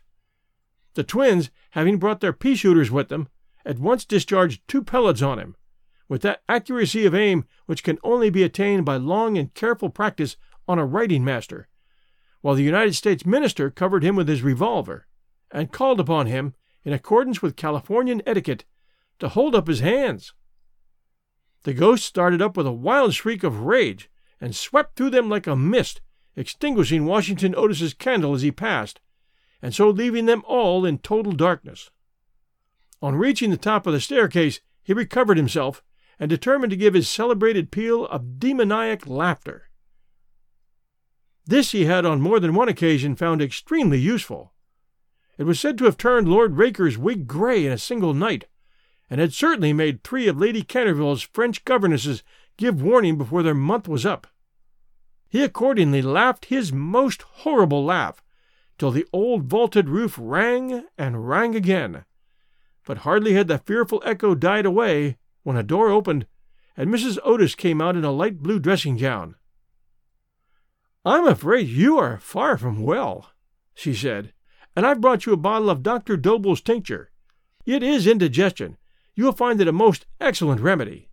The 0.96 1.06
twins, 1.06 1.52
having 1.70 1.98
brought 1.98 2.20
their 2.20 2.34
pea 2.34 2.56
shooters 2.56 2.92
with 2.92 3.08
them, 3.08 3.30
at 3.64 3.80
once 3.80 4.04
discharged 4.04 4.68
two 4.68 4.84
pellets 4.84 5.22
on 5.22 5.40
him, 5.40 5.56
with 6.10 6.22
that 6.24 6.44
accuracy 6.50 7.06
of 7.06 7.16
aim 7.16 7.46
which 7.66 7.82
can 7.82 7.98
only 8.04 8.30
be 8.30 8.44
attained 8.44 8.84
by 8.84 8.98
long 8.98 9.38
and 9.38 9.54
careful 9.54 9.90
practice 9.90 10.36
on 10.68 10.78
a 10.78 10.86
writing 10.86 11.24
master, 11.24 11.69
while 12.42 12.56
the 12.56 12.64
United 12.64 12.94
States 12.94 13.26
minister 13.26 13.70
covered 13.70 14.04
him 14.04 14.16
with 14.16 14.28
his 14.28 14.42
revolver 14.42 15.08
and 15.52 15.72
called 15.72 16.00
upon 16.00 16.28
him, 16.28 16.54
in 16.84 16.94
accordance 16.94 17.42
with 17.42 17.56
Californian 17.56 18.22
etiquette, 18.26 18.66
to 19.20 19.30
hold 19.30 19.54
up 19.54 19.68
his 19.68 19.82
hands. 19.82 20.34
The 21.64 21.74
ghost 21.74 22.06
started 22.06 22.42
up 22.42 22.56
with 22.56 22.66
a 22.66 22.72
wild 22.72 23.14
shriek 23.14 23.44
of 23.44 23.62
rage 23.62 24.10
and 24.40 24.56
swept 24.56 24.96
through 24.96 25.10
them 25.10 25.30
like 25.30 25.48
a 25.48 25.56
mist, 25.56 26.02
extinguishing 26.36 27.06
Washington 27.06 27.54
Otis's 27.56 27.94
candle 27.94 28.34
as 28.34 28.44
he 28.44 28.52
passed, 28.52 29.02
and 29.62 29.76
so 29.76 29.90
leaving 29.90 30.26
them 30.26 30.44
all 30.48 30.86
in 30.86 31.00
total 31.00 31.34
darkness. 31.34 31.90
On 33.02 33.16
reaching 33.16 33.50
the 33.50 33.58
top 33.58 33.86
of 33.86 33.94
the 33.94 34.00
staircase, 34.00 34.62
he 34.82 34.94
recovered 34.94 35.38
himself 35.38 35.84
and 36.18 36.30
determined 36.30 36.72
to 36.72 36.78
give 36.78 36.94
his 36.94 37.10
celebrated 37.10 37.72
peal 37.72 38.06
of 38.06 38.40
demoniac 38.40 39.06
laughter. 39.08 39.69
This 41.50 41.72
he 41.72 41.86
had 41.86 42.06
on 42.06 42.22
more 42.22 42.40
than 42.40 42.54
one 42.54 42.70
occasion 42.70 43.16
found 43.16 43.42
extremely 43.42 43.98
useful. 43.98 44.54
It 45.36 45.46
was 45.46 45.60
said 45.60 45.80
to 45.80 45.86
have 45.86 45.98
turned 45.98 46.28
Lord 46.28 46.58
Raker's 46.58 46.96
wig 46.96 47.26
gray 47.26 47.66
in 47.66 47.72
a 47.72 47.78
single 47.80 48.14
night, 48.14 48.46
and 49.10 49.20
had 49.20 49.34
certainly 49.34 49.74
made 49.74 50.04
three 50.04 50.28
of 50.28 50.38
Lady 50.38 50.62
Canterville's 50.62 51.24
French 51.24 51.66
governesses 51.66 52.22
give 52.58 52.84
warning 52.84 53.18
before 53.18 53.42
their 53.42 53.56
month 53.56 53.88
was 53.88 54.06
up. 54.06 54.28
He 55.28 55.42
accordingly 55.42 56.04
laughed 56.04 56.46
his 56.46 56.72
most 56.72 57.24
horrible 57.24 57.84
laugh, 57.84 58.24
till 58.78 58.92
the 58.92 59.08
old 59.12 59.46
vaulted 59.46 59.90
roof 59.90 60.20
rang 60.22 60.86
and 61.00 61.28
rang 61.28 61.56
again. 61.56 62.06
But 62.86 63.00
hardly 63.00 63.34
had 63.34 63.48
the 63.48 63.58
fearful 63.58 64.04
echo 64.06 64.36
died 64.36 64.68
away 64.68 65.18
when 65.42 65.58
a 65.58 65.64
door 65.64 65.90
opened, 65.90 66.28
and 66.78 66.92
Mrs. 66.92 67.18
Otis 67.24 67.56
came 67.56 67.82
out 67.82 67.96
in 67.96 68.06
a 68.06 68.12
light 68.12 68.38
blue 68.38 68.60
dressing 68.60 68.98
gown. 68.98 69.34
I'm 71.06 71.28
afraid 71.28 71.70
you 71.70 71.98
are 71.98 72.18
far 72.18 72.58
from 72.58 72.84
well, 72.84 73.32
she 73.74 73.94
said, 73.94 74.34
and 74.76 74.86
I've 74.86 75.00
brought 75.00 75.26
you 75.26 75.32
a 75.32 75.38
bottle 75.38 75.70
of 75.70 75.82
Dr. 75.82 76.18
Dobell's 76.18 76.60
tincture. 76.60 77.12
It 77.66 77.82
is 77.82 78.06
indigestion. 78.06 78.78
You 79.16 79.26
will 79.26 79.32
find 79.32 79.62
it 79.62 79.68
a 79.68 79.72
most 79.72 80.06
excellent 80.20 80.60
remedy. 80.60 81.10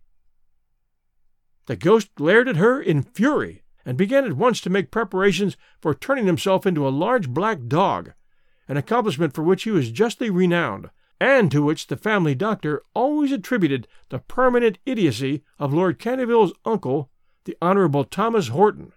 The 1.67 1.77
ghost 1.77 2.13
glared 2.15 2.49
at 2.49 2.57
her 2.57 2.81
in 2.81 3.03
fury, 3.03 3.63
and 3.85 3.97
began 3.97 4.25
at 4.25 4.33
once 4.33 4.59
to 4.61 4.69
make 4.69 4.91
preparations 4.91 5.55
for 5.79 5.93
turning 5.93 6.25
himself 6.25 6.65
into 6.65 6.85
a 6.85 6.89
large 6.89 7.29
black 7.29 7.67
dog, 7.67 8.11
an 8.67 8.75
accomplishment 8.75 9.33
for 9.33 9.43
which 9.43 9.63
he 9.63 9.71
was 9.71 9.91
justly 9.91 10.29
renowned, 10.29 10.89
and 11.19 11.49
to 11.49 11.63
which 11.63 11.87
the 11.87 11.95
family 11.95 12.35
doctor 12.35 12.83
always 12.93 13.31
attributed 13.31 13.87
the 14.09 14.19
permanent 14.19 14.79
idiocy 14.85 15.43
of 15.57 15.73
Lord 15.73 15.97
Canterville's 15.97 16.51
uncle, 16.65 17.09
the 17.45 17.55
Honorable 17.61 18.03
Thomas 18.03 18.49
Horton. 18.49 18.91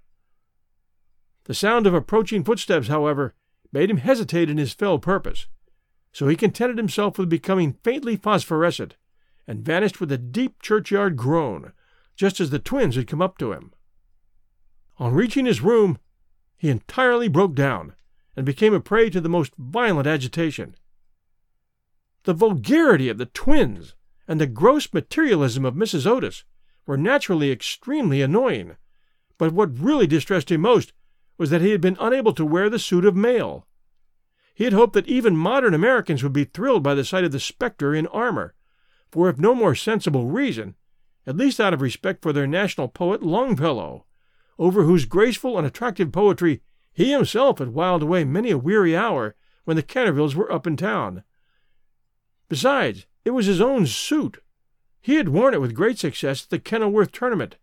The 1.45 1.55
sound 1.55 1.87
of 1.87 1.95
approaching 1.95 2.45
footsteps, 2.45 2.89
however, 2.89 3.35
made 3.73 3.91
him 3.91 3.99
hesitate 3.99 4.51
in 4.51 4.59
his 4.59 4.73
fell 4.73 4.99
purpose, 4.99 5.47
so 6.13 6.29
he 6.29 6.37
contented 6.37 6.77
himself 6.77 7.19
with 7.19 7.29
becoming 7.29 7.79
faintly 7.85 8.17
phosphorescent, 8.17 8.97
and 9.47 9.65
vanished 9.65 10.01
with 10.01 10.13
a 10.13 10.19
deep 10.19 10.61
churchyard 10.61 11.17
groan, 11.17 11.73
just 12.17 12.41
as 12.41 12.51
the 12.51 12.59
twins 12.59 12.97
had 12.97 13.07
come 13.07 13.23
up 13.23 13.39
to 13.39 13.53
him. 13.53 13.73
On 14.99 15.15
reaching 15.15 15.47
his 15.47 15.63
room, 15.63 15.99
he 16.57 16.69
entirely 16.69 17.29
broke 17.29 17.55
down, 17.55 17.95
and 18.37 18.45
became 18.45 18.75
a 18.75 18.81
prey 18.81 19.09
to 19.11 19.21
the 19.21 19.29
most 19.29 19.55
violent 19.57 20.07
agitation. 20.07 20.77
The 22.25 22.35
vulgarity 22.35 23.09
of 23.09 23.19
the 23.19 23.27
twins 23.27 23.95
and 24.29 24.41
the 24.41 24.47
gross 24.47 24.93
materialism 24.93 25.65
of 25.65 25.75
Mrs. 25.75 26.07
Otis 26.07 26.45
were 26.87 26.97
naturally 26.97 27.51
extremely 27.51 28.21
annoying, 28.21 28.77
but 29.39 29.53
what 29.53 29.79
really 29.79 30.07
distressed 30.07 30.51
him 30.51 30.61
most 30.61 30.93
was 31.41 31.49
that 31.49 31.63
he 31.63 31.71
had 31.71 31.81
been 31.81 31.97
unable 31.99 32.35
to 32.35 32.45
wear 32.45 32.69
the 32.69 32.79
suit 32.79 33.03
of 33.03 33.17
mail. 33.17 33.67
He 34.55 34.65
had 34.65 34.75
hoped 34.75 34.93
that 34.93 35.09
even 35.09 35.39
modern 35.39 35.73
Americans 35.73 36.23
would 36.23 36.35
be 36.35 36.45
thrilled 36.45 36.83
by 36.83 36.95
the 36.95 37.03
sight 37.03 37.25
of 37.25 37.33
the 37.33 37.41
spectre 37.41 37.95
in 37.95 38.07
armor, 38.09 38.53
for 39.11 39.31
if 39.31 39.39
no 39.39 39.55
more 39.55 39.75
sensible 39.75 40.27
reason, 40.27 40.75
at 41.27 41.39
least 41.39 41.59
out 41.59 41.73
of 41.73 41.81
respect 41.81 42.21
for 42.23 42.35
their 42.35 42.47
national 42.47 42.89
poet 42.89 43.23
Longfellow, 43.23 44.05
over 44.59 44.83
whose 44.83 45.07
graceful 45.07 45.57
and 45.57 45.67
attractive 45.67 46.13
poetry 46.13 46.61
he 46.93 47.11
himself 47.11 47.59
had 47.59 47.69
whiled 47.69 48.03
away 48.03 48.23
many 48.23 48.51
a 48.51 48.59
weary 48.59 48.95
hour 48.95 49.35
when 49.65 49.79
the 49.79 49.83
Cantervilles 49.83 50.35
were 50.35 50.53
up 50.53 50.67
in 50.67 50.77
town. 50.77 51.25
Besides, 52.51 53.07
it 53.25 53.31
was 53.31 53.47
his 53.47 53.63
own 53.63 53.87
suit. 53.87 54.43
He 55.01 55.15
had 55.15 55.31
worn 55.31 55.55
it 55.55 55.63
with 55.63 55.73
great 55.73 55.99
success 55.99 56.45
at 56.45 56.51
the 56.51 56.59
Kenilworth 56.59 57.13
tournament, 57.13 57.57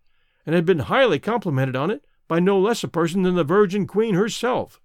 and 0.48 0.56
had 0.56 0.66
been 0.66 0.80
highly 0.80 1.20
complimented 1.20 1.76
on 1.76 1.92
it 1.92 2.07
by 2.28 2.40
no 2.40 2.60
less 2.60 2.84
a 2.84 2.88
person 2.88 3.24
than 3.24 3.36
the 3.36 3.44
Virgin 3.44 3.88
Queen 3.88 4.16
herself. 4.16 4.82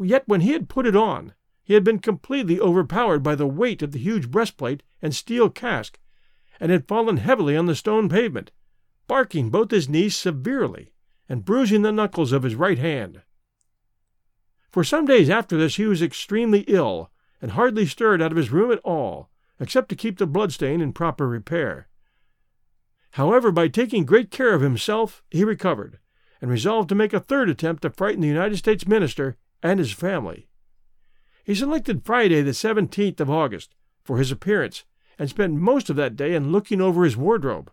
Yet 0.00 0.26
when 0.26 0.42
he 0.42 0.52
had 0.52 0.68
put 0.68 0.86
it 0.86 0.96
on, 0.96 1.34
he 1.62 1.74
had 1.74 1.82
been 1.82 1.98
completely 1.98 2.60
overpowered 2.60 3.22
by 3.22 3.34
the 3.34 3.46
weight 3.46 3.82
of 3.82 3.92
the 3.92 3.98
huge 3.98 4.30
breastplate 4.30 4.82
and 5.02 5.14
steel 5.14 5.50
casque, 5.50 5.98
and 6.60 6.70
had 6.70 6.86
fallen 6.86 7.16
heavily 7.16 7.56
on 7.56 7.66
the 7.66 7.74
stone 7.74 8.08
pavement, 8.08 8.52
barking 9.06 9.50
both 9.50 9.70
his 9.70 9.88
knees 9.88 10.16
severely 10.16 10.92
and 11.28 11.44
bruising 11.44 11.82
the 11.82 11.92
knuckles 11.92 12.32
of 12.32 12.42
his 12.42 12.54
right 12.54 12.78
hand. 12.78 13.22
For 14.70 14.84
some 14.84 15.06
days 15.06 15.30
after 15.30 15.56
this 15.56 15.76
he 15.76 15.86
was 15.86 16.02
extremely 16.02 16.60
ill, 16.68 17.10
and 17.40 17.52
hardly 17.52 17.86
stirred 17.86 18.22
out 18.22 18.30
of 18.30 18.36
his 18.36 18.50
room 18.50 18.70
at 18.70 18.80
all, 18.84 19.30
except 19.58 19.88
to 19.88 19.96
keep 19.96 20.18
the 20.18 20.26
bloodstain 20.26 20.80
in 20.80 20.92
proper 20.92 21.28
repair. 21.28 21.88
However, 23.12 23.50
by 23.50 23.68
taking 23.68 24.04
great 24.04 24.30
care 24.30 24.54
of 24.54 24.60
himself, 24.60 25.22
he 25.30 25.44
recovered, 25.44 25.98
and 26.46 26.52
resolved 26.52 26.88
to 26.88 26.94
make 26.94 27.12
a 27.12 27.18
third 27.18 27.50
attempt 27.50 27.82
to 27.82 27.90
frighten 27.90 28.20
the 28.20 28.28
United 28.28 28.56
States 28.56 28.86
minister 28.86 29.36
and 29.64 29.80
his 29.80 29.90
family. 29.90 30.46
He 31.42 31.56
selected 31.56 32.04
Friday, 32.04 32.40
the 32.40 32.52
17th 32.52 33.18
of 33.18 33.28
August, 33.28 33.74
for 34.04 34.18
his 34.18 34.30
appearance, 34.30 34.84
and 35.18 35.28
spent 35.28 35.54
most 35.54 35.90
of 35.90 35.96
that 35.96 36.14
day 36.14 36.36
in 36.36 36.52
looking 36.52 36.80
over 36.80 37.02
his 37.02 37.16
wardrobe, 37.16 37.72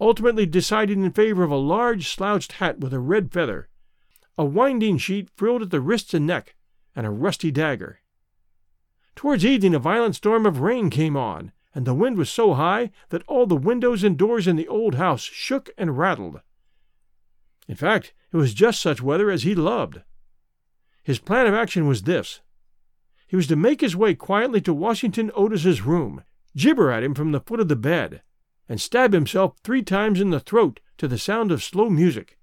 ultimately 0.00 0.46
deciding 0.46 1.04
in 1.04 1.12
favor 1.12 1.44
of 1.44 1.52
a 1.52 1.56
large 1.56 2.08
slouched 2.08 2.54
hat 2.54 2.80
with 2.80 2.92
a 2.92 2.98
red 2.98 3.32
feather, 3.32 3.68
a 4.36 4.44
winding 4.44 4.98
sheet 4.98 5.30
frilled 5.36 5.62
at 5.62 5.70
the 5.70 5.80
wrists 5.80 6.12
and 6.12 6.26
neck, 6.26 6.56
and 6.96 7.06
a 7.06 7.10
rusty 7.10 7.52
dagger. 7.52 8.00
Towards 9.14 9.44
evening 9.44 9.76
a 9.76 9.78
violent 9.78 10.16
storm 10.16 10.44
of 10.44 10.58
rain 10.58 10.90
came 10.90 11.16
on, 11.16 11.52
and 11.72 11.86
the 11.86 11.94
wind 11.94 12.18
was 12.18 12.30
so 12.30 12.54
high 12.54 12.90
that 13.10 13.22
all 13.28 13.46
the 13.46 13.54
windows 13.54 14.02
and 14.02 14.18
doors 14.18 14.48
in 14.48 14.56
the 14.56 14.66
old 14.66 14.96
house 14.96 15.22
shook 15.22 15.70
and 15.78 15.96
rattled. 15.96 16.40
In 17.68 17.74
fact, 17.74 18.14
it 18.32 18.36
was 18.36 18.54
just 18.54 18.80
such 18.80 19.02
weather 19.02 19.30
as 19.30 19.42
he 19.42 19.54
loved. 19.54 20.02
His 21.02 21.18
plan 21.18 21.46
of 21.46 21.54
action 21.54 21.86
was 21.86 22.02
this. 22.02 22.40
He 23.26 23.36
was 23.36 23.46
to 23.48 23.56
make 23.56 23.80
his 23.80 23.96
way 23.96 24.14
quietly 24.14 24.60
to 24.62 24.74
Washington 24.74 25.30
Otis's 25.36 25.82
room, 25.82 26.22
gibber 26.56 26.90
at 26.90 27.02
him 27.02 27.14
from 27.14 27.32
the 27.32 27.40
foot 27.40 27.60
of 27.60 27.68
the 27.68 27.76
bed, 27.76 28.22
and 28.68 28.80
stab 28.80 29.12
himself 29.12 29.56
three 29.62 29.82
times 29.82 30.20
in 30.20 30.30
the 30.30 30.40
throat 30.40 30.80
to 30.98 31.08
the 31.08 31.18
sound 31.18 31.52
of 31.52 31.62
slow 31.62 31.90
music. 31.90 32.38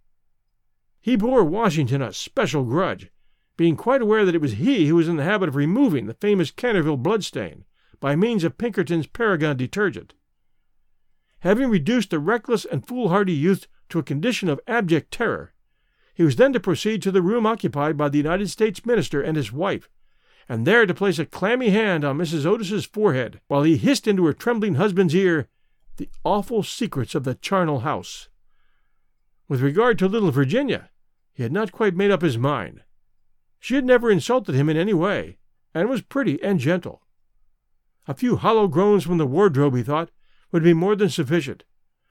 He 1.01 1.15
bore 1.15 1.43
Washington 1.43 2.01
a 2.01 2.13
special 2.13 2.63
grudge, 2.63 3.11
being 3.57 3.75
quite 3.75 4.01
aware 4.01 4.25
that 4.25 4.35
it 4.35 4.41
was 4.41 4.53
he 4.53 4.87
who 4.87 4.95
was 4.95 5.07
in 5.07 5.17
the 5.17 5.23
habit 5.23 5.49
of 5.49 5.55
removing 5.55 6.05
the 6.05 6.13
famous 6.13 6.51
Canterville 6.51 6.97
bloodstain 6.97 7.65
by 7.99 8.15
means 8.15 8.43
of 8.43 8.57
Pinkerton's 8.57 9.07
Paragon 9.07 9.55
detergent. 9.55 10.13
Having 11.39 11.69
reduced 11.69 12.09
the 12.09 12.19
reckless 12.19 12.65
and 12.65 12.87
foolhardy 12.87 13.33
youth 13.33 13.67
to 13.89 13.99
a 13.99 14.03
condition 14.03 14.49
of 14.49 14.59
abject 14.67 15.11
terror, 15.11 15.53
he 16.13 16.23
was 16.23 16.35
then 16.35 16.53
to 16.53 16.59
proceed 16.59 17.01
to 17.01 17.11
the 17.11 17.21
room 17.21 17.45
occupied 17.45 17.97
by 17.97 18.09
the 18.09 18.17
United 18.17 18.49
States 18.49 18.85
minister 18.85 19.21
and 19.21 19.35
his 19.35 19.51
wife, 19.51 19.89
and 20.47 20.67
there 20.67 20.85
to 20.85 20.93
place 20.93 21.19
a 21.19 21.25
clammy 21.25 21.69
hand 21.69 22.03
on 22.03 22.17
Mrs. 22.17 22.45
Otis's 22.45 22.85
forehead, 22.85 23.39
while 23.47 23.63
he 23.63 23.77
hissed 23.77 24.07
into 24.07 24.25
her 24.25 24.33
trembling 24.33 24.75
husband's 24.75 25.15
ear 25.15 25.47
the 25.97 26.09
awful 26.23 26.63
secrets 26.63 27.15
of 27.15 27.23
the 27.23 27.35
charnel 27.35 27.79
house. 27.79 28.29
With 29.47 29.61
regard 29.61 29.97
to 29.99 30.07
little 30.07 30.31
Virginia, 30.31 30.89
he 31.33 31.43
had 31.43 31.51
not 31.51 31.71
quite 31.71 31.95
made 31.95 32.11
up 32.11 32.21
his 32.21 32.37
mind. 32.37 32.83
She 33.59 33.75
had 33.75 33.85
never 33.85 34.11
insulted 34.11 34.55
him 34.55 34.69
in 34.69 34.77
any 34.77 34.93
way, 34.93 35.37
and 35.73 35.89
was 35.89 36.01
pretty 36.01 36.41
and 36.43 36.59
gentle. 36.59 37.01
A 38.07 38.13
few 38.13 38.35
hollow 38.35 38.67
groans 38.67 39.03
from 39.03 39.17
the 39.17 39.25
wardrobe, 39.25 39.75
he 39.75 39.83
thought, 39.83 40.11
would 40.51 40.63
be 40.63 40.73
more 40.73 40.95
than 40.95 41.09
sufficient, 41.09 41.63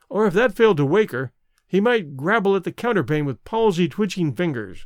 or 0.09 0.27
if 0.27 0.35
that 0.35 0.55
failed 0.55 0.79
to 0.79 0.87
wake 0.87 1.13
her, 1.13 1.33
he 1.73 1.81
might 1.81 2.19
grabble 2.19 2.55
at 2.55 2.65
the 2.65 2.71
counterpane 2.71 3.25
with 3.25 3.43
palsy 3.45 3.89
twitching 3.89 4.35
fingers. 4.35 4.85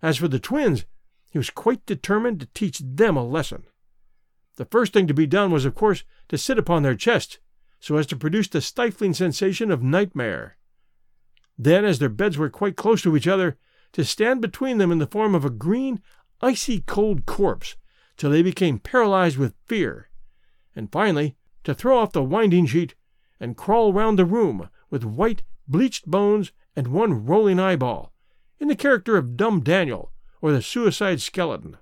As 0.00 0.16
for 0.16 0.28
the 0.28 0.38
twins, 0.38 0.84
he 1.32 1.38
was 1.38 1.50
quite 1.50 1.84
determined 1.86 2.38
to 2.38 2.46
teach 2.54 2.80
them 2.84 3.16
a 3.16 3.26
lesson. 3.26 3.64
The 4.58 4.64
first 4.64 4.92
thing 4.92 5.08
to 5.08 5.12
be 5.12 5.26
done 5.26 5.50
was, 5.50 5.64
of 5.64 5.74
course, 5.74 6.04
to 6.28 6.38
sit 6.38 6.56
upon 6.56 6.84
their 6.84 6.94
chests, 6.94 7.40
so 7.80 7.96
as 7.96 8.06
to 8.06 8.16
produce 8.16 8.46
the 8.46 8.60
stifling 8.60 9.12
sensation 9.12 9.72
of 9.72 9.82
nightmare. 9.82 10.56
Then, 11.58 11.84
as 11.84 11.98
their 11.98 12.08
beds 12.08 12.38
were 12.38 12.48
quite 12.48 12.76
close 12.76 13.02
to 13.02 13.16
each 13.16 13.26
other, 13.26 13.58
to 13.94 14.04
stand 14.04 14.40
between 14.40 14.78
them 14.78 14.92
in 14.92 14.98
the 14.98 15.08
form 15.08 15.34
of 15.34 15.44
a 15.44 15.50
green, 15.50 16.00
icy 16.40 16.82
cold 16.82 17.26
corpse, 17.26 17.74
till 18.16 18.30
they 18.30 18.42
became 18.42 18.78
paralyzed 18.78 19.36
with 19.36 19.56
fear, 19.66 20.10
and 20.76 20.92
finally 20.92 21.34
to 21.64 21.74
throw 21.74 21.98
off 21.98 22.12
the 22.12 22.22
winding 22.22 22.66
sheet 22.66 22.94
and 23.40 23.56
crawl 23.56 23.92
round 23.92 24.16
the 24.16 24.24
room 24.24 24.68
with 24.88 25.02
white, 25.02 25.42
bleached 25.72 26.08
bones 26.08 26.52
and 26.76 26.88
one 26.88 27.26
rolling 27.26 27.58
eyeball, 27.58 28.12
in 28.60 28.68
the 28.68 28.76
character 28.76 29.16
of 29.16 29.36
Dumb 29.36 29.60
Daniel 29.60 30.12
or 30.40 30.52
the 30.52 30.62
suicide 30.62 31.20
skeleton, 31.20 31.76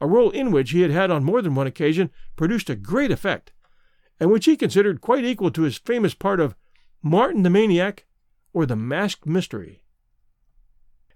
a 0.00 0.06
role 0.06 0.30
in 0.30 0.50
which 0.50 0.70
he 0.70 0.80
had 0.80 0.90
had 0.90 1.10
on 1.10 1.24
more 1.24 1.42
than 1.42 1.54
one 1.54 1.66
occasion 1.66 2.10
produced 2.36 2.70
a 2.70 2.76
great 2.76 3.10
effect, 3.10 3.52
and 4.18 4.30
which 4.30 4.46
he 4.46 4.56
considered 4.56 5.00
quite 5.00 5.24
equal 5.24 5.50
to 5.50 5.62
his 5.62 5.76
famous 5.76 6.14
part 6.14 6.40
of 6.40 6.54
Martin 7.02 7.42
the 7.42 7.50
Maniac 7.50 8.06
or 8.52 8.64
the 8.64 8.76
masked 8.76 9.26
mystery. 9.26 9.82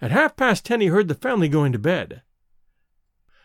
At 0.01 0.11
half 0.11 0.37
past 0.37 0.67
ten 0.67 0.81
he 0.81 0.89
heard 0.89 1.09
the 1.09 1.15
family 1.15 1.49
going 1.49 1.73
to 1.73 1.79
bed. 1.79 2.23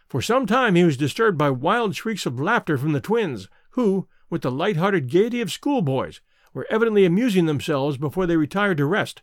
For 0.08 0.22
some 0.22 0.46
time 0.46 0.76
he 0.76 0.84
was 0.84 0.98
disturbed 0.98 1.38
by 1.38 1.50
wild 1.50 1.96
shrieks 1.96 2.26
of 2.26 2.40
laughter 2.40 2.78
from 2.78 2.92
the 2.92 3.02
twins, 3.02 3.48
who, 3.72 4.08
with 4.30 4.42
the 4.42 4.52
light-hearted 4.52 5.08
gaiety 5.08 5.42
of 5.42 5.52
schoolboys, 5.52 6.22
were 6.54 6.68
evidently 6.70 7.06
amusing 7.06 7.46
themselves 7.46 7.98
before 7.98 8.26
they 8.26 8.38
retired 8.38 8.78
to 8.78 8.86
rest. 8.86 9.22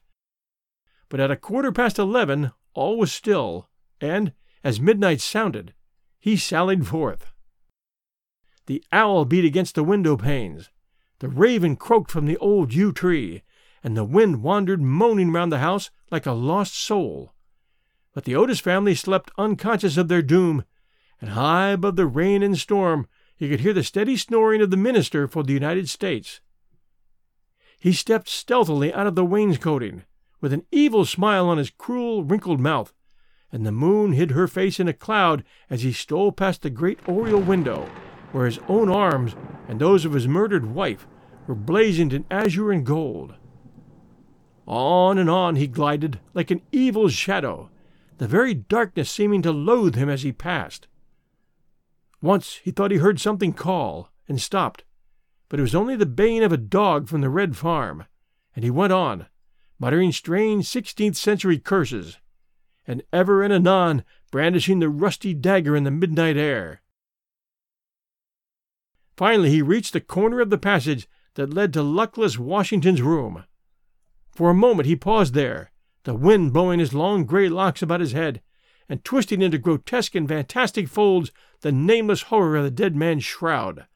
But 1.09 1.21
at 1.21 1.31
a 1.31 1.37
quarter 1.37 1.73
past 1.73 1.99
eleven 1.99 2.53
all 2.75 2.97
was 2.97 3.13
still, 3.13 3.69
and, 4.01 4.33
as 4.63 4.81
midnight 4.81 5.21
sounded, 5.21 5.75
he 6.19 6.37
sallied 6.37 6.87
forth. 6.87 7.33
The 8.67 8.85
owl 8.93 9.25
beat 9.25 9.45
against 9.45 9.75
the 9.75 9.85
window 9.85 10.17
panes, 10.17 10.71
the 11.19 11.29
raven 11.29 11.77
croaked 11.77 12.11
from 12.11 12.27
the 12.27 12.37
old 12.39 12.73
yew 12.73 12.93
tree, 12.93 13.43
and 13.83 13.97
the 13.97 14.05
wind 14.05 14.43
wandered 14.43 14.81
moaning 14.81 15.33
round 15.33 15.51
the 15.51 15.59
house 15.59 15.91
like 16.11 16.27
a 16.27 16.33
lost 16.33 16.75
soul. 16.75 17.35
But 18.13 18.25
the 18.25 18.37
Otis 18.37 18.61
family 18.61 18.95
slept 18.95 19.31
unconscious 19.39 19.97
of 19.97 20.09
their 20.09 20.23
doom, 20.23 20.65
and 21.21 21.31
high 21.31 21.69
above 21.69 21.97
the 21.97 22.07
rain 22.07 22.43
and 22.43 22.59
storm 22.59 23.07
you 23.39 23.49
could 23.49 23.61
hear 23.61 23.73
the 23.73 23.83
steady 23.83 24.17
snoring 24.17 24.61
of 24.61 24.71
the 24.71 24.77
minister 24.77 25.27
for 25.27 25.43
the 25.43 25.53
United 25.53 25.89
States. 25.89 26.41
He 27.81 27.93
stepped 27.95 28.29
stealthily 28.29 28.93
out 28.93 29.07
of 29.07 29.15
the 29.15 29.25
wainscoting, 29.25 30.05
with 30.43 30.53
an 30.53 30.67
evil 30.71 31.07
smile 31.07 31.49
on 31.49 31.57
his 31.57 31.71
cruel, 31.71 32.23
wrinkled 32.23 32.61
mouth, 32.61 32.93
and 33.51 33.65
the 33.65 33.73
moon 33.73 34.13
hid 34.13 34.33
her 34.33 34.47
face 34.47 34.79
in 34.79 34.87
a 34.87 34.93
cloud 34.93 35.45
as 35.71 35.83
he 35.83 35.91
stole 35.91 36.31
past 36.31 36.61
the 36.61 36.69
great 36.69 36.99
oriel 37.09 37.41
window, 37.41 37.89
where 38.33 38.45
his 38.45 38.61
own 38.69 38.91
arms 38.91 39.35
and 39.67 39.81
those 39.81 40.05
of 40.05 40.13
his 40.13 40.29
murdered 40.29 40.67
wife 40.67 41.07
were 41.47 41.55
blazoned 41.55 42.13
in 42.13 42.27
azure 42.31 42.71
and 42.71 42.85
gold. 42.85 43.35
On 44.67 45.17
and 45.17 45.31
on 45.31 45.57
he 45.57 45.67
glided 45.67 46.21
like 46.35 46.51
an 46.51 46.61
evil 46.71 47.09
shadow, 47.09 47.71
the 48.19 48.29
very 48.29 48.53
darkness 48.53 49.11
seeming 49.11 49.41
to 49.41 49.53
loathe 49.53 49.95
him 49.95 50.11
as 50.11 50.23
he 50.23 50.33
passed. 50.33 50.87
Once 52.21 52.61
he 52.63 52.71
thought 52.71 52.91
he 52.91 52.99
heard 52.99 53.19
something 53.19 53.55
call, 53.55 54.11
and 54.29 54.39
stopped, 54.39 54.85
but 55.51 55.59
it 55.59 55.63
was 55.63 55.75
only 55.75 55.97
the 55.97 56.07
baying 56.07 56.43
of 56.43 56.53
a 56.53 56.57
dog 56.57 57.09
from 57.09 57.21
the 57.21 57.29
Red 57.29 57.57
Farm, 57.57 58.07
and 58.55 58.65
he 58.65 58.71
went 58.71 58.93
on, 58.93 59.27
muttering 59.79 60.13
strange 60.13 60.65
sixteenth 60.65 61.17
century 61.17 61.59
curses, 61.59 62.19
and 62.87 63.03
ever 63.13 63.43
and 63.43 63.53
anon 63.53 64.05
brandishing 64.31 64.79
the 64.79 64.89
rusty 64.89 65.35
dagger 65.35 65.75
in 65.75 65.83
the 65.83 65.91
midnight 65.91 66.37
air. 66.37 66.81
Finally 69.17 69.51
he 69.51 69.61
reached 69.61 69.93
the 69.93 70.01
corner 70.01 70.41
of 70.41 70.51
the 70.51 70.57
passage 70.57 71.09
that 71.35 71.53
led 71.53 71.73
to 71.73 71.83
luckless 71.83 72.39
Washington's 72.39 73.03
room. 73.03 73.45
For 74.31 74.51
a 74.51 74.55
moment 74.55 74.87
he 74.87 74.97
paused 74.97 75.35
there, 75.35 75.73
the 76.05 76.15
wind 76.15 76.53
blowing 76.53 76.79
his 76.79 76.95
long 76.95 77.25
gray 77.25 77.49
locks 77.49 77.83
about 77.83 78.01
his 78.01 78.13
head, 78.13 78.41
and 78.89 79.05
twisting 79.05 79.43
into 79.43 79.59
grotesque 79.59 80.15
and 80.15 80.29
fantastic 80.29 80.87
folds 80.89 81.33
the 81.61 81.73
nameless 81.73 82.23
horror 82.23 82.57
of 82.57 82.65
the 82.65 82.71
dead 82.71 82.95
man's 82.95 83.25
shroud. 83.25 83.87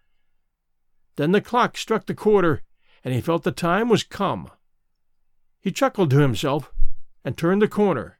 Then 1.17 1.33
the 1.33 1.41
clock 1.41 1.77
struck 1.77 2.07
the 2.07 2.15
quarter, 2.15 2.63
and 3.05 3.15
he 3.15 3.21
felt 3.21 3.45
the 3.45 3.53
time 3.53 3.89
was 3.89 4.03
come. 4.03 4.51
He 5.61 5.73
chuckled 5.73 6.11
to 6.11 6.19
himself 6.19 6.73
and 7.25 7.37
turned 7.37 7.63
the 7.63 7.69
corner, 7.69 8.19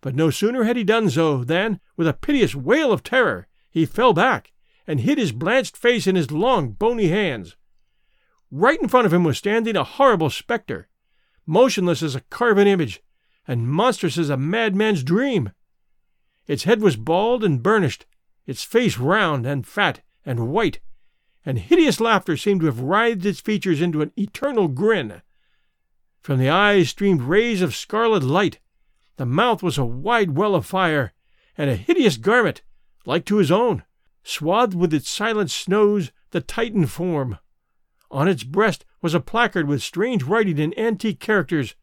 but 0.00 0.14
no 0.14 0.30
sooner 0.30 0.64
had 0.64 0.76
he 0.76 0.84
done 0.84 1.10
so 1.10 1.44
than, 1.44 1.80
with 1.96 2.08
a 2.08 2.14
piteous 2.14 2.54
wail 2.54 2.92
of 2.92 3.02
terror, 3.02 3.46
he 3.70 3.84
fell 3.84 4.12
back 4.12 4.52
and 4.86 5.00
hid 5.00 5.18
his 5.18 5.32
blanched 5.32 5.76
face 5.76 6.06
in 6.06 6.16
his 6.16 6.30
long, 6.30 6.72
bony 6.72 7.08
hands. 7.08 7.56
Right 8.50 8.80
in 8.80 8.88
front 8.88 9.06
of 9.06 9.12
him 9.12 9.22
was 9.22 9.38
standing 9.38 9.76
a 9.76 9.84
horrible 9.84 10.30
spectre, 10.30 10.88
motionless 11.46 12.02
as 12.02 12.14
a 12.14 12.22
carven 12.22 12.66
image, 12.66 13.02
and 13.46 13.68
monstrous 13.68 14.18
as 14.18 14.30
a 14.30 14.36
madman's 14.36 15.04
dream. 15.04 15.52
Its 16.46 16.64
head 16.64 16.80
was 16.80 16.96
bald 16.96 17.44
and 17.44 17.62
burnished, 17.62 18.06
its 18.46 18.64
face 18.64 18.98
round 18.98 19.46
and 19.46 19.66
fat 19.66 20.00
and 20.24 20.48
white, 20.48 20.80
and 21.44 21.58
hideous 21.58 22.00
laughter 22.00 22.36
seemed 22.36 22.60
to 22.60 22.66
have 22.66 22.80
writhed 22.80 23.24
its 23.24 23.40
features 23.40 23.80
into 23.80 24.02
an 24.02 24.12
eternal 24.16 24.68
grin. 24.68 25.22
From 26.20 26.38
the 26.38 26.50
eyes 26.50 26.90
streamed 26.90 27.22
rays 27.22 27.62
of 27.62 27.74
scarlet 27.74 28.22
light, 28.22 28.58
the 29.16 29.26
mouth 29.26 29.62
was 29.62 29.78
a 29.78 29.84
wide 29.84 30.36
well 30.36 30.54
of 30.54 30.66
fire, 30.66 31.12
and 31.56 31.70
a 31.70 31.76
hideous 31.76 32.16
garment, 32.16 32.62
like 33.04 33.24
to 33.26 33.36
his 33.36 33.50
own, 33.50 33.84
swathed 34.22 34.74
with 34.74 34.92
its 34.92 35.08
silent 35.08 35.50
snows 35.50 36.12
the 36.30 36.40
Titan 36.40 36.86
form. 36.86 37.38
On 38.10 38.28
its 38.28 38.44
breast 38.44 38.84
was 39.00 39.14
a 39.14 39.20
placard 39.20 39.66
with 39.66 39.82
strange 39.82 40.22
writing 40.22 40.58
in 40.58 40.78
antique 40.78 41.20
characters, 41.20 41.74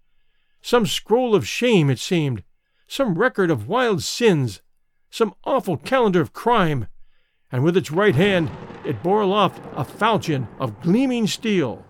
some 0.61 0.85
scroll 0.85 1.33
of 1.33 1.47
shame, 1.47 1.89
it 1.89 1.99
seemed, 1.99 2.43
some 2.87 3.15
record 3.15 3.49
of 3.49 3.67
wild 3.67 4.03
sins, 4.03 4.61
some 5.09 5.33
awful 5.45 5.77
calendar 5.77 6.21
of 6.21 6.33
crime, 6.33 6.87
and 7.51 7.63
with 7.63 7.77
its 7.77 7.91
right 7.91 8.15
hand 8.15 8.49
it 8.85 9.03
bore 9.03 9.21
aloft 9.21 9.61
a 9.75 9.83
falchion 9.83 10.47
of 10.59 10.81
gleaming 10.81 11.27
steel. 11.27 11.85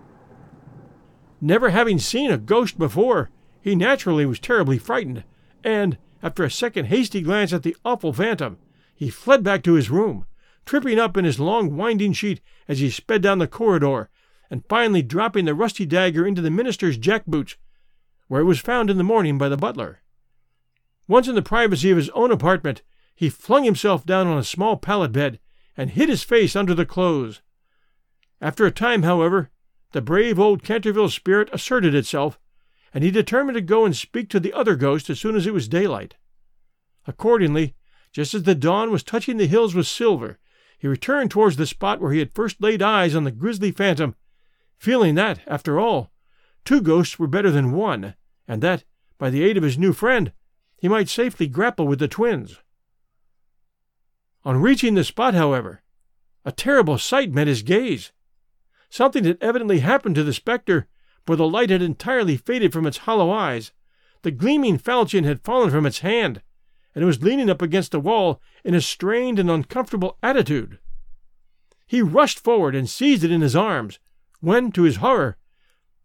Never 1.40 1.70
having 1.70 2.00
seen 2.00 2.32
a 2.32 2.38
ghost 2.38 2.78
before, 2.80 3.30
he 3.62 3.76
naturally 3.76 4.26
was 4.26 4.40
terribly 4.40 4.78
frightened, 4.78 5.24
and, 5.64 5.98
after 6.24 6.44
a 6.44 6.50
second 6.50 6.86
hasty 6.86 7.22
glance 7.22 7.54
at 7.54 7.64
the 7.64 7.76
awful 7.86 8.14
phantom, 8.14 8.58
he 8.96 9.10
fled 9.10 9.44
back 9.44 9.62
to 9.64 9.74
his 9.74 9.92
room, 9.92 10.26
tripping 10.66 10.98
up 10.98 11.16
in 11.16 11.26
his 11.26 11.40
long 11.40 11.78
winding 11.78 12.14
sheet 12.14 12.42
as 12.68 12.80
he 12.80 12.90
sped 12.90 13.22
down 13.22 13.38
the 13.38 13.48
corridor, 13.48 14.10
and 14.50 14.64
finally 14.68 15.04
dropping 15.04 15.46
the 15.46 15.54
rusty 15.54 15.86
dagger 15.86 16.26
into 16.26 16.42
the 16.42 16.50
minister's 16.50 16.98
jack 16.98 17.26
boots, 17.28 17.56
where 18.28 18.42
it 18.42 18.46
was 18.46 18.60
found 18.60 18.90
in 18.90 18.98
the 18.98 19.04
morning 19.04 19.38
by 19.38 19.50
the 19.50 19.58
butler. 19.58 20.02
Once 21.08 21.28
in 21.28 21.36
the 21.36 21.42
privacy 21.42 21.92
of 21.92 21.98
his 21.98 22.10
own 22.10 22.32
apartment, 22.32 22.82
he 23.16 23.30
flung 23.30 23.64
himself 23.64 24.06
down 24.06 24.28
on 24.28 24.38
a 24.38 24.44
small 24.44 24.78
pallet 24.78 25.12
bed 25.12 25.40
and 25.78 25.92
hid 25.92 26.10
his 26.10 26.24
face 26.24 26.56
under 26.56 26.74
the 26.74 26.86
clothes. 26.86 27.42
After 28.42 28.66
a 28.66 28.72
time, 28.72 29.04
however, 29.04 29.52
the 29.94 30.02
brave 30.02 30.40
old 30.40 30.64
Canterville 30.64 31.10
spirit 31.10 31.50
asserted 31.54 31.96
itself, 31.96 32.40
and 32.94 33.04
he 33.04 33.12
determined 33.12 33.56
to 33.56 33.62
go 33.62 33.86
and 33.86 33.96
speak 33.96 34.30
to 34.30 34.40
the 34.40 34.54
other 34.54 34.76
ghost 34.76 35.10
as 35.10 35.20
soon 35.20 35.36
as 35.36 35.46
it 35.46 35.54
was 35.54 35.68
daylight. 35.68 36.16
Accordingly, 37.06 37.76
just 38.12 38.34
as 38.34 38.44
the 38.44 38.56
dawn 38.56 38.92
was 38.92 39.04
touching 39.04 39.38
the 39.38 39.48
hills 39.48 39.76
with 39.76 39.88
silver, 39.88 40.40
he 40.78 40.88
returned 40.88 41.32
towards 41.32 41.56
the 41.56 41.66
spot 41.66 42.02
where 42.02 42.12
he 42.12 42.20
had 42.20 42.34
first 42.34 42.62
laid 42.62 42.82
eyes 42.82 43.16
on 43.16 43.24
the 43.24 43.32
grisly 43.32 43.72
phantom, 43.72 44.16
feeling 44.78 45.16
that, 45.16 45.40
after 45.48 45.80
all, 45.80 46.12
two 46.66 46.82
ghosts 46.82 47.18
were 47.18 47.28
better 47.28 47.52
than 47.52 47.72
one, 47.72 48.16
and 48.48 48.62
that, 48.62 48.84
by 49.18 49.30
the 49.30 49.44
aid 49.44 49.58
of 49.58 49.64
his 49.64 49.78
new 49.78 49.94
friend, 49.94 50.32
he 50.78 50.88
might 50.88 51.10
safely 51.10 51.48
grapple 51.48 51.88
with 51.88 52.00
the 52.00 52.08
twins. 52.08 52.60
On 54.46 54.62
reaching 54.62 54.96
the 54.96 55.04
spot, 55.04 55.34
however, 55.34 55.82
a 56.46 56.52
terrible 56.52 56.98
sight 56.98 57.32
met 57.32 57.48
his 57.48 57.64
gaze. 57.64 58.12
Something 58.90 59.26
had 59.26 59.38
evidently 59.42 59.80
happened 59.80 60.16
to 60.16 60.24
the 60.24 60.34
spectre, 60.34 60.88
for 61.26 61.36
the 61.36 61.48
light 61.48 61.70
had 61.70 61.82
entirely 61.82 62.38
faded 62.38 62.72
from 62.72 62.86
its 62.86 63.00
hollow 63.00 63.30
eyes. 63.30 63.72
The 64.22 64.32
gleaming 64.32 64.78
falchion 64.78 65.26
had 65.26 65.44
fallen 65.44 65.70
from 65.70 65.86
its 65.86 66.00
hand, 66.00 66.42
and 66.96 67.04
it 67.04 67.08
was 67.08 67.22
leaning 67.22 67.50
up 67.50 67.62
against 67.62 67.92
the 67.92 68.00
wall 68.00 68.42
in 68.64 68.74
a 68.74 68.82
strained 68.82 69.40
and 69.40 69.52
uncomfortable 69.52 70.18
attitude. 70.24 70.80
He 71.86 72.02
rushed 72.02 72.40
forward 72.40 72.76
and 72.76 72.90
seized 72.90 73.24
it 73.24 73.32
in 73.32 73.42
his 73.42 73.56
arms, 73.56 74.00
when, 74.40 74.72
to 74.72 74.84
his 74.84 74.98
horror, 74.98 75.38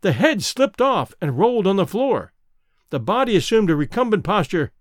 the 0.01 0.13
head 0.13 0.43
slipped 0.43 0.81
off 0.81 1.15
and 1.21 1.39
rolled 1.39 1.67
on 1.67 1.77
the 1.77 1.87
floor. 1.87 2.33
The 2.91 3.01
body 3.01 3.37
assumed 3.37 3.71
a 3.71 3.77
recumbent 3.77 4.25
posture, 4.25 4.73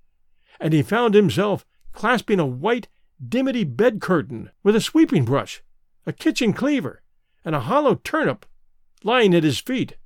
and 0.59 0.73
he 0.73 0.81
found 0.81 1.13
himself 1.13 1.65
clasping 1.91 2.39
a 2.39 2.45
white 2.45 2.87
dimity 3.27 3.63
bed 3.63 4.01
curtain 4.01 4.49
with 4.63 4.75
a 4.75 4.81
sweeping 4.81 5.25
brush, 5.25 5.61
a 6.05 6.13
kitchen 6.13 6.53
cleaver, 6.53 7.01
and 7.45 7.55
a 7.55 7.61
hollow 7.61 7.95
turnip 7.95 8.45
lying 9.03 9.33
at 9.33 9.43
his 9.43 9.59
feet. 9.59 9.97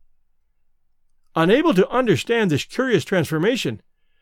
Unable 1.36 1.74
to 1.74 1.90
understand 1.90 2.50
this 2.50 2.64
curious 2.64 3.04
transformation, 3.04 3.82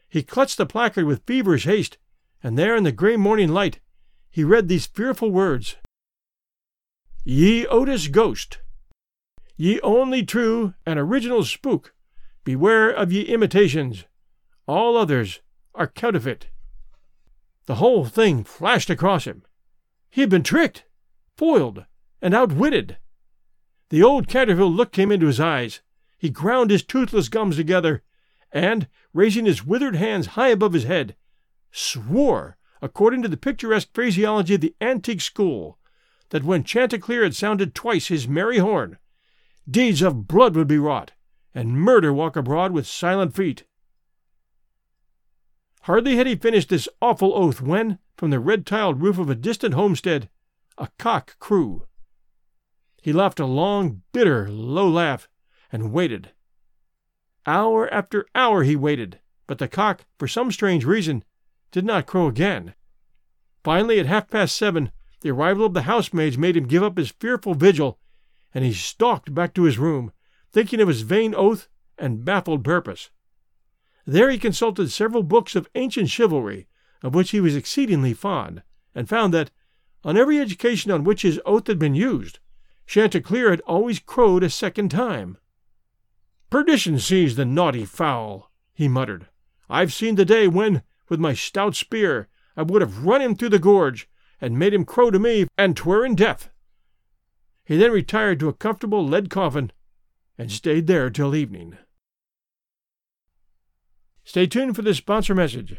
he 0.10 0.24
clutched 0.24 0.58
the 0.58 0.66
placard 0.66 1.06
with 1.06 1.26
feverish 1.26 1.66
haste, 1.66 1.98
and 2.42 2.58
there 2.58 2.76
in 2.76 2.84
the 2.84 2.92
gray 2.92 3.16
morning 3.16 3.50
light 3.50 3.80
he 4.30 4.44
read 4.44 4.68
these 4.68 4.88
fearful 4.88 5.32
words 5.32 5.76
Ye 7.24 7.66
Otis 7.68 8.08
Ghost, 8.08 8.60
ye 9.56 9.80
only 9.82 10.24
true 10.24 10.74
and 10.86 11.00
original 11.00 11.44
spook, 11.44 11.94
beware 12.44 12.90
of 12.90 13.12
ye 13.12 13.22
imitations. 13.22 14.06
All 14.68 14.98
others 14.98 15.40
are 15.76 15.88
counterfeit. 15.88 16.48
The 17.66 17.76
whole 17.76 18.06
thing 18.06 18.44
flashed 18.44 18.90
across 18.90 19.26
him. 19.26 19.44
He 20.10 20.22
had 20.22 20.30
been 20.30 20.44
tricked, 20.44 20.86
foiled, 21.36 21.86
and 22.22 22.34
outwitted. 22.34 22.98
The 23.90 24.04
old 24.04 24.28
Canterville 24.28 24.72
look 24.72 24.92
came 24.92 25.12
into 25.12 25.28
his 25.28 25.40
eyes. 25.40 25.82
He 26.18 26.30
ground 26.30 26.72
his 26.72 26.84
toothless 26.84 27.30
gums 27.30 27.56
together, 27.56 28.04
and, 28.52 28.88
raising 29.14 29.46
his 29.46 29.66
withered 29.66 29.96
hands 29.96 30.28
high 30.28 30.50
above 30.50 30.74
his 30.74 30.84
head, 30.84 31.16
swore, 31.72 32.58
according 32.82 33.22
to 33.22 33.28
the 33.28 33.38
picturesque 33.38 33.90
phraseology 33.94 34.56
of 34.56 34.62
the 34.62 34.76
antique 34.80 35.22
school, 35.22 35.80
that 36.30 36.44
when 36.44 36.64
Chanticleer 36.64 37.24
had 37.24 37.36
sounded 37.36 37.74
twice 37.74 38.08
his 38.08 38.28
merry 38.28 38.58
horn, 38.58 38.98
deeds 39.70 40.02
of 40.02 40.28
blood 40.28 40.56
would 40.56 40.68
be 40.68 40.78
wrought, 40.78 41.12
and 41.54 41.80
murder 41.80 42.12
walk 42.12 42.36
abroad 42.36 42.72
with 42.72 42.88
silent 42.88 43.36
feet. 43.36 43.64
Hardly 45.84 46.16
had 46.16 46.28
he 46.28 46.36
finished 46.36 46.70
this 46.70 46.88
awful 47.02 47.34
oath 47.34 47.60
when, 47.60 48.00
from 48.16 48.30
the 48.30 48.40
red 48.40 48.66
tiled 48.66 49.02
roof 49.02 49.18
of 49.18 49.30
a 49.30 49.36
distant 49.36 49.74
homestead, 49.74 50.30
a 50.78 50.88
cock 50.98 51.38
crew. 51.40 51.88
He 53.02 53.12
laughed 53.12 53.42
a 53.42 53.46
long, 53.46 54.02
bitter, 54.14 54.50
low 54.50 54.88
laugh, 54.88 55.28
and 55.74 55.92
waited. 55.92 56.32
Hour 57.46 57.94
after 57.94 58.26
hour 58.34 58.64
he 58.64 58.78
waited, 58.78 59.20
but 59.46 59.58
the 59.58 59.68
cock, 59.68 60.06
for 60.18 60.26
some 60.26 60.54
strange 60.54 60.86
reason, 60.86 61.26
did 61.72 61.84
not 61.84 62.08
crow 62.08 62.28
again. 62.28 62.76
Finally, 63.62 64.00
at 64.00 64.06
half 64.06 64.30
past 64.30 64.56
seven, 64.56 64.90
the 65.20 65.32
arrival 65.32 65.66
of 65.66 65.74
the 65.74 65.82
housemaids 65.82 66.38
made 66.38 66.56
him 66.56 66.66
give 66.66 66.82
up 66.82 66.98
his 66.98 67.12
fearful 67.12 67.56
vigil, 67.56 68.00
and 68.54 68.64
he 68.64 68.72
stalked 68.72 69.34
back 69.34 69.54
to 69.54 69.64
his 69.64 69.78
room, 69.78 70.14
thinking 70.50 70.80
of 70.80 70.88
his 70.88 71.02
vain 71.02 71.36
oath 71.36 71.68
and 71.98 72.24
baffled 72.24 72.64
purpose. 72.64 73.10
There 74.06 74.30
he 74.30 74.38
consulted 74.38 74.92
several 74.92 75.24
books 75.24 75.56
of 75.56 75.70
ancient 75.76 76.10
chivalry, 76.10 76.68
of 77.02 77.16
which 77.16 77.32
he 77.32 77.40
was 77.40 77.56
exceedingly 77.56 78.14
fond, 78.14 78.64
and 78.94 79.08
found 79.08 79.34
that, 79.34 79.52
on 80.04 80.18
every 80.18 80.40
occasion 80.40 80.92
on 80.92 81.04
which 81.04 81.22
his 81.22 81.40
oath 81.46 81.68
had 81.68 81.80
been 81.80 81.96
used, 81.96 82.40
Chanticleer 82.86 83.50
had 83.50 83.62
always 83.62 84.00
crowed 84.00 84.44
a 84.44 84.50
second 84.50 84.90
time. 84.90 85.38
Perdition 86.50 87.00
seize 87.00 87.36
the 87.36 87.46
naughty 87.46 87.86
fowl, 87.86 88.52
he 88.74 88.88
muttered. 88.88 89.28
I've 89.70 89.94
seen 89.94 90.16
the 90.16 90.26
day 90.26 90.48
when, 90.48 90.84
with 91.10 91.20
my 91.20 91.34
stout 91.34 91.76
spear, 91.76 92.28
I 92.58 92.64
would 92.64 92.82
have 92.82 93.06
run 93.06 93.22
him 93.22 93.36
through 93.36 93.50
the 93.50 93.60
gorge, 93.60 94.10
and 94.42 94.60
made 94.60 94.74
him 94.74 94.86
crow 94.86 95.10
to 95.10 95.20
me, 95.20 95.48
and 95.58 95.76
twere 95.76 96.06
in 96.06 96.16
death. 96.16 96.50
He 97.64 97.78
then 97.78 97.92
retired 97.92 98.40
to 98.42 98.50
a 98.50 98.54
comfortable 98.54 99.08
lead 99.08 99.30
coffin, 99.30 99.72
and 100.38 100.52
stayed 100.52 100.88
there 100.88 101.10
till 101.10 101.34
evening. 101.34 101.78
Stay 104.24 104.48
tuned 104.48 104.76
for 104.76 104.82
the 104.82 104.94
sponsor 104.94 105.36
message. 105.36 105.78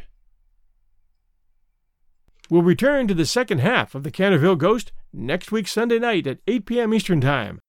We'll 2.49 2.61
return 2.61 3.07
to 3.07 3.13
the 3.13 3.25
second 3.25 3.59
half 3.59 3.95
of 3.95 4.03
the 4.03 4.11
Canterville 4.11 4.55
Ghost 4.55 4.91
next 5.11 5.51
week 5.51 5.67
Sunday 5.67 5.97
night 5.97 6.27
at 6.27 6.39
8 6.47 6.65
p.m. 6.65 6.93
Eastern 6.93 7.19
Time. 7.19 7.59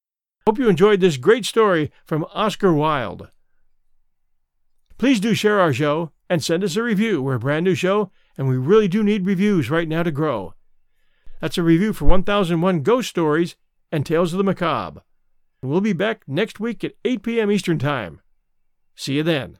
Hope 0.47 0.59
you 0.59 0.69
enjoyed 0.69 1.01
this 1.01 1.17
great 1.17 1.47
story 1.47 1.91
from 2.05 2.27
Oscar 2.35 2.73
Wilde. 2.73 3.31
Please 4.99 5.19
do 5.19 5.35
share 5.35 5.61
our 5.61 5.73
show 5.73 6.13
and 6.29 6.45
send 6.45 6.63
us 6.63 6.77
a 6.77 6.83
review. 6.83 7.23
We're 7.23 7.35
a 7.35 7.41
brand 7.41 7.65
new 7.65 7.75
show, 7.75 8.11
and 8.37 8.49
we 8.49 8.57
really 8.57 8.89
do 8.89 9.03
need 9.03 9.27
reviews 9.27 9.71
right 9.71 9.89
now 9.89 10.03
to 10.03 10.11
grow. 10.11 10.55
That's 11.41 11.59
a 11.59 11.63
review 11.63 11.93
for 11.93 12.05
1001 12.05 12.83
Ghost 12.83 13.09
Stories 13.09 13.57
and 13.91 14.05
Tales 14.05 14.33
of 14.33 14.39
the 14.39 14.45
Macabre. 14.45 15.03
We'll 15.63 15.81
be 15.81 15.93
back 15.93 16.23
next 16.27 16.61
week 16.61 16.85
at 16.85 16.95
8 17.05 17.23
p.m. 17.23 17.51
Eastern 17.51 17.79
Time. 17.79 18.21
See 18.95 19.15
you 19.15 19.23
then. 19.23 19.59